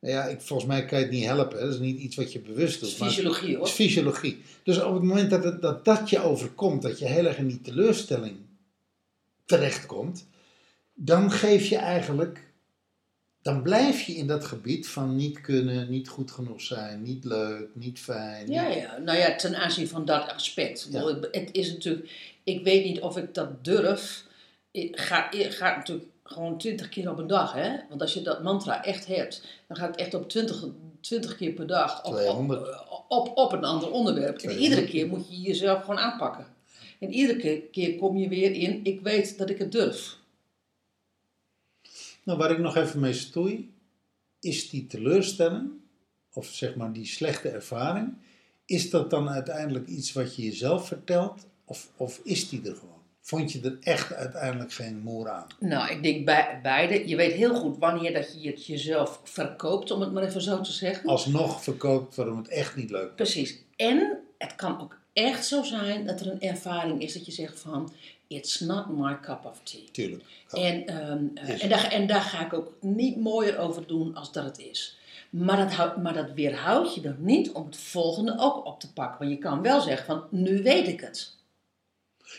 nou 0.00 0.14
ja, 0.14 0.24
ik, 0.24 0.40
volgens 0.40 0.68
mij 0.68 0.84
kan 0.84 0.98
je 0.98 1.04
het 1.04 1.14
niet 1.14 1.24
helpen, 1.24 1.58
hè, 1.58 1.64
dat 1.64 1.74
is 1.74 1.80
niet 1.80 1.98
iets 1.98 2.16
wat 2.16 2.32
je 2.32 2.40
bewust 2.40 2.80
doet. 2.80 2.88
is 2.88 2.96
maar 2.96 3.08
fysiologie 3.08 3.48
het 3.48 3.56
hoor. 3.56 3.66
is 3.66 3.72
fysiologie. 3.72 4.42
Dus 4.62 4.82
op 4.82 4.94
het 4.94 5.02
moment 5.02 5.30
dat, 5.30 5.44
het, 5.44 5.62
dat 5.62 5.84
dat 5.84 6.10
je 6.10 6.18
overkomt, 6.20 6.82
dat 6.82 6.98
je 6.98 7.06
heel 7.06 7.26
erg 7.26 7.38
in 7.38 7.48
die 7.48 7.60
teleurstelling 7.60 8.36
terechtkomt, 9.44 10.26
dan 10.94 11.30
geef 11.30 11.66
je 11.66 11.76
eigenlijk, 11.76 12.48
dan 13.42 13.62
blijf 13.62 14.02
je 14.02 14.12
in 14.14 14.26
dat 14.26 14.44
gebied 14.44 14.88
van 14.88 15.16
niet 15.16 15.40
kunnen, 15.40 15.90
niet 15.90 16.08
goed 16.08 16.30
genoeg 16.30 16.60
zijn, 16.60 17.02
niet 17.02 17.24
leuk, 17.24 17.68
niet 17.72 17.98
fijn. 18.00 18.52
Ja, 18.52 18.68
niet- 18.68 18.76
ja, 18.76 18.98
nou 18.98 19.18
ja, 19.18 19.36
ten 19.36 19.54
aanzien 19.56 19.88
van 19.88 20.04
dat 20.04 20.28
aspect. 20.28 20.88
Ja. 20.90 21.18
Het 21.30 21.48
is 21.52 21.72
natuurlijk, 21.72 22.10
ik 22.44 22.64
weet 22.64 22.84
niet 22.84 23.00
of 23.00 23.16
ik 23.16 23.34
dat 23.34 23.64
durf. 23.64 24.24
Ik 24.70 24.98
ga, 25.00 25.30
ik 25.30 25.52
ga 25.52 25.76
natuurlijk 25.76 26.08
gewoon 26.32 26.58
twintig 26.58 26.88
keer 26.88 27.10
op 27.10 27.18
een 27.18 27.26
dag, 27.26 27.52
hè? 27.52 27.76
Want 27.88 28.00
als 28.00 28.14
je 28.14 28.22
dat 28.22 28.42
mantra 28.42 28.84
echt 28.84 29.06
hebt, 29.06 29.44
dan 29.66 29.76
gaat 29.76 29.88
het 29.88 29.96
echt 29.96 30.14
op 30.14 30.28
twintig 30.28 30.64
20 31.00 31.36
keer 31.36 31.52
per 31.52 31.66
dag 31.66 32.04
op, 32.04 32.12
200. 32.14 32.88
op, 32.90 33.04
op, 33.08 33.36
op 33.36 33.52
een 33.52 33.64
ander 33.64 33.90
onderwerp. 33.90 34.32
En 34.32 34.38
200. 34.38 34.70
iedere 34.70 34.86
keer 34.86 35.06
moet 35.06 35.28
je 35.30 35.40
jezelf 35.40 35.80
gewoon 35.80 35.98
aanpakken. 35.98 36.46
En 36.98 37.12
iedere 37.12 37.38
keer, 37.38 37.60
keer 37.60 37.96
kom 37.96 38.16
je 38.16 38.28
weer 38.28 38.52
in, 38.52 38.80
ik 38.84 39.00
weet 39.00 39.38
dat 39.38 39.50
ik 39.50 39.58
het 39.58 39.72
durf. 39.72 40.18
Nou, 42.24 42.38
waar 42.38 42.50
ik 42.50 42.58
nog 42.58 42.76
even 42.76 43.00
mee 43.00 43.12
stoei, 43.12 43.72
is 44.40 44.70
die 44.70 44.86
teleurstelling, 44.86 45.70
of 46.32 46.46
zeg 46.46 46.74
maar 46.74 46.92
die 46.92 47.06
slechte 47.06 47.48
ervaring, 47.48 48.14
is 48.64 48.90
dat 48.90 49.10
dan 49.10 49.28
uiteindelijk 49.28 49.86
iets 49.86 50.12
wat 50.12 50.36
je 50.36 50.42
jezelf 50.42 50.86
vertelt, 50.86 51.46
of, 51.64 51.90
of 51.96 52.20
is 52.24 52.48
die 52.48 52.68
er 52.68 52.76
gewoon? 52.76 52.99
Vond 53.30 53.52
je 53.52 53.60
er 53.60 53.76
echt 53.80 54.12
uiteindelijk 54.12 54.72
geen 54.72 55.00
moer 55.00 55.28
aan? 55.28 55.46
Nou, 55.58 55.90
ik 55.90 56.02
denk 56.02 56.24
bij, 56.24 56.60
beide. 56.62 57.08
Je 57.08 57.16
weet 57.16 57.32
heel 57.32 57.54
goed 57.54 57.78
wanneer 57.78 58.12
dat 58.12 58.42
je 58.42 58.50
het 58.50 58.66
jezelf 58.66 59.20
verkoopt, 59.24 59.90
om 59.90 60.00
het 60.00 60.12
maar 60.12 60.22
even 60.22 60.42
zo 60.42 60.60
te 60.60 60.72
zeggen. 60.72 61.08
Alsnog 61.08 61.62
verkoopt 61.62 62.14
waarom 62.14 62.36
het 62.36 62.48
echt 62.48 62.76
niet 62.76 62.90
leuk 62.90 63.08
is. 63.08 63.14
Precies. 63.14 63.58
En 63.76 64.18
het 64.38 64.54
kan 64.54 64.80
ook 64.80 64.96
echt 65.12 65.46
zo 65.46 65.62
zijn 65.62 66.06
dat 66.06 66.20
er 66.20 66.30
een 66.30 66.40
ervaring 66.40 67.02
is 67.02 67.12
dat 67.12 67.26
je 67.26 67.32
zegt 67.32 67.60
van, 67.60 67.92
it's 68.26 68.60
not 68.60 68.88
my 68.88 69.20
cup 69.20 69.44
of 69.44 69.60
tea. 69.62 69.80
Tuurlijk. 69.92 70.22
En, 70.50 70.86
ehm, 70.86 71.24
eh, 71.34 71.62
en, 71.62 71.68
daar, 71.68 71.84
en 71.84 72.06
daar 72.06 72.22
ga 72.22 72.44
ik 72.44 72.52
ook 72.52 72.72
niet 72.80 73.16
mooier 73.16 73.58
over 73.58 73.86
doen 73.86 74.14
als 74.14 74.32
dat 74.32 74.44
het 74.44 74.58
is. 74.58 74.98
Maar 75.30 75.56
dat, 75.56 75.72
houdt, 75.72 75.96
maar 75.96 76.14
dat 76.14 76.32
weerhoudt 76.34 76.94
je 76.94 77.02
er 77.02 77.16
niet 77.18 77.50
om 77.50 77.66
het 77.66 77.76
volgende 77.76 78.36
ook 78.38 78.66
op 78.66 78.80
te 78.80 78.92
pakken. 78.92 79.18
Want 79.18 79.30
je 79.30 79.38
kan 79.38 79.62
wel 79.62 79.80
zeggen 79.80 80.06
van, 80.06 80.24
nu 80.30 80.62
weet 80.62 80.88
ik 80.88 81.00
het. 81.00 81.38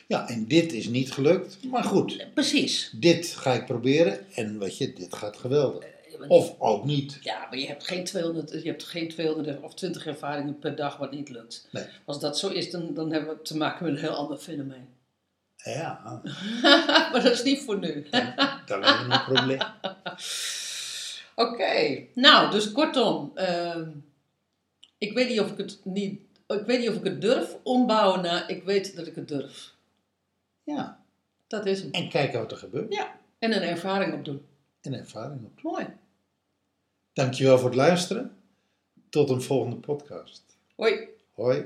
Ja, 0.08 0.28
en 0.30 0.48
dit 0.48 0.74
is 0.74 0.88
niet 0.88 1.12
gelukt, 1.12 1.58
maar 1.66 1.84
goed. 1.84 2.26
Precies. 2.34 2.92
Dit 2.96 3.28
ga 3.28 3.54
ik 3.54 3.66
proberen 3.66 4.26
en 4.36 4.60
weet 4.60 4.78
je, 4.78 4.94
dit 4.94 5.14
gaat 5.16 5.38
geweldig. 5.38 5.86
Want- 6.18 6.32
Of 6.32 6.56
ook 6.60 6.86
niet. 6.86 7.18
Ja, 7.22 7.40
maar 7.50 7.58
je 7.58 7.68
hebt 7.68 7.88
geen 7.88 8.04
200, 8.04 8.52
je 8.52 8.70
hebt 8.70 8.84
geen 8.84 9.10
200 9.10 9.62
of 9.62 9.74
20 9.74 10.06
ervaringen 10.06 10.60
per 10.60 10.76
dag 10.76 10.98
wat 10.98 11.12
niet 11.12 11.30
lukt. 11.30 11.68
Nee. 11.72 11.84
Als 12.06 12.20
dat 12.20 12.38
zo 12.40 12.48
is, 12.50 12.72
dan, 12.72 12.94
dan 12.94 13.12
hebben 13.12 13.36
we 13.36 13.42
te 13.42 13.58
maken 13.58 13.86
met 13.86 13.94
een 13.94 14.00
heel 14.00 14.16
ander 14.16 14.38
fenomeen. 14.38 14.88
Ja, 15.64 16.22
maar 17.12 17.24
dat 17.24 17.32
is 17.32 17.44
niet 17.44 17.60
voor 17.62 17.80
nu. 17.80 18.08
dan 18.66 18.84
hebben 18.84 19.08
we 19.08 19.14
een 19.14 19.24
probleem. 19.34 19.60
Oké, 21.36 22.04
nou, 22.14 22.52
dus 22.52 22.72
kortom, 22.72 23.32
ehm, 23.36 23.90
ik 24.98 25.14
weet 25.14 25.30
niet 25.30 25.40
of 25.40 25.52
ik 25.52 25.58
het 25.58 25.80
niet, 25.84 26.20
ik 26.48 26.64
weet 26.66 26.80
niet 26.80 26.90
of 26.90 26.96
ik 26.96 27.04
het 27.04 27.22
durf 27.22 27.56
ombouwen 27.64 28.22
naar, 28.22 28.50
ik 28.50 28.64
weet 28.64 28.96
dat 28.96 29.08
ik 29.08 29.16
het 29.16 29.28
durf. 29.28 29.74
Ja, 30.64 31.04
Dat 31.48 31.66
is 31.66 31.82
hem. 31.82 31.92
en 31.92 32.10
kijken 32.10 32.40
wat 32.40 32.52
er 32.52 32.58
gebeurt. 32.58 32.94
Ja, 32.94 33.20
en 33.40 33.56
een 33.56 33.62
ervaring 33.62 34.14
opdoen. 34.14 34.46
En 34.82 34.94
ervaring 34.94 35.46
op. 35.46 35.62
Mooi. 35.62 35.88
Dankjewel 37.14 37.58
voor 37.58 37.68
het 37.70 37.78
luisteren. 37.78 38.36
Tot 39.10 39.30
een 39.30 39.42
volgende 39.42 39.76
podcast. 39.76 40.44
Hoi. 40.76 41.08
Hoi. 41.34 41.66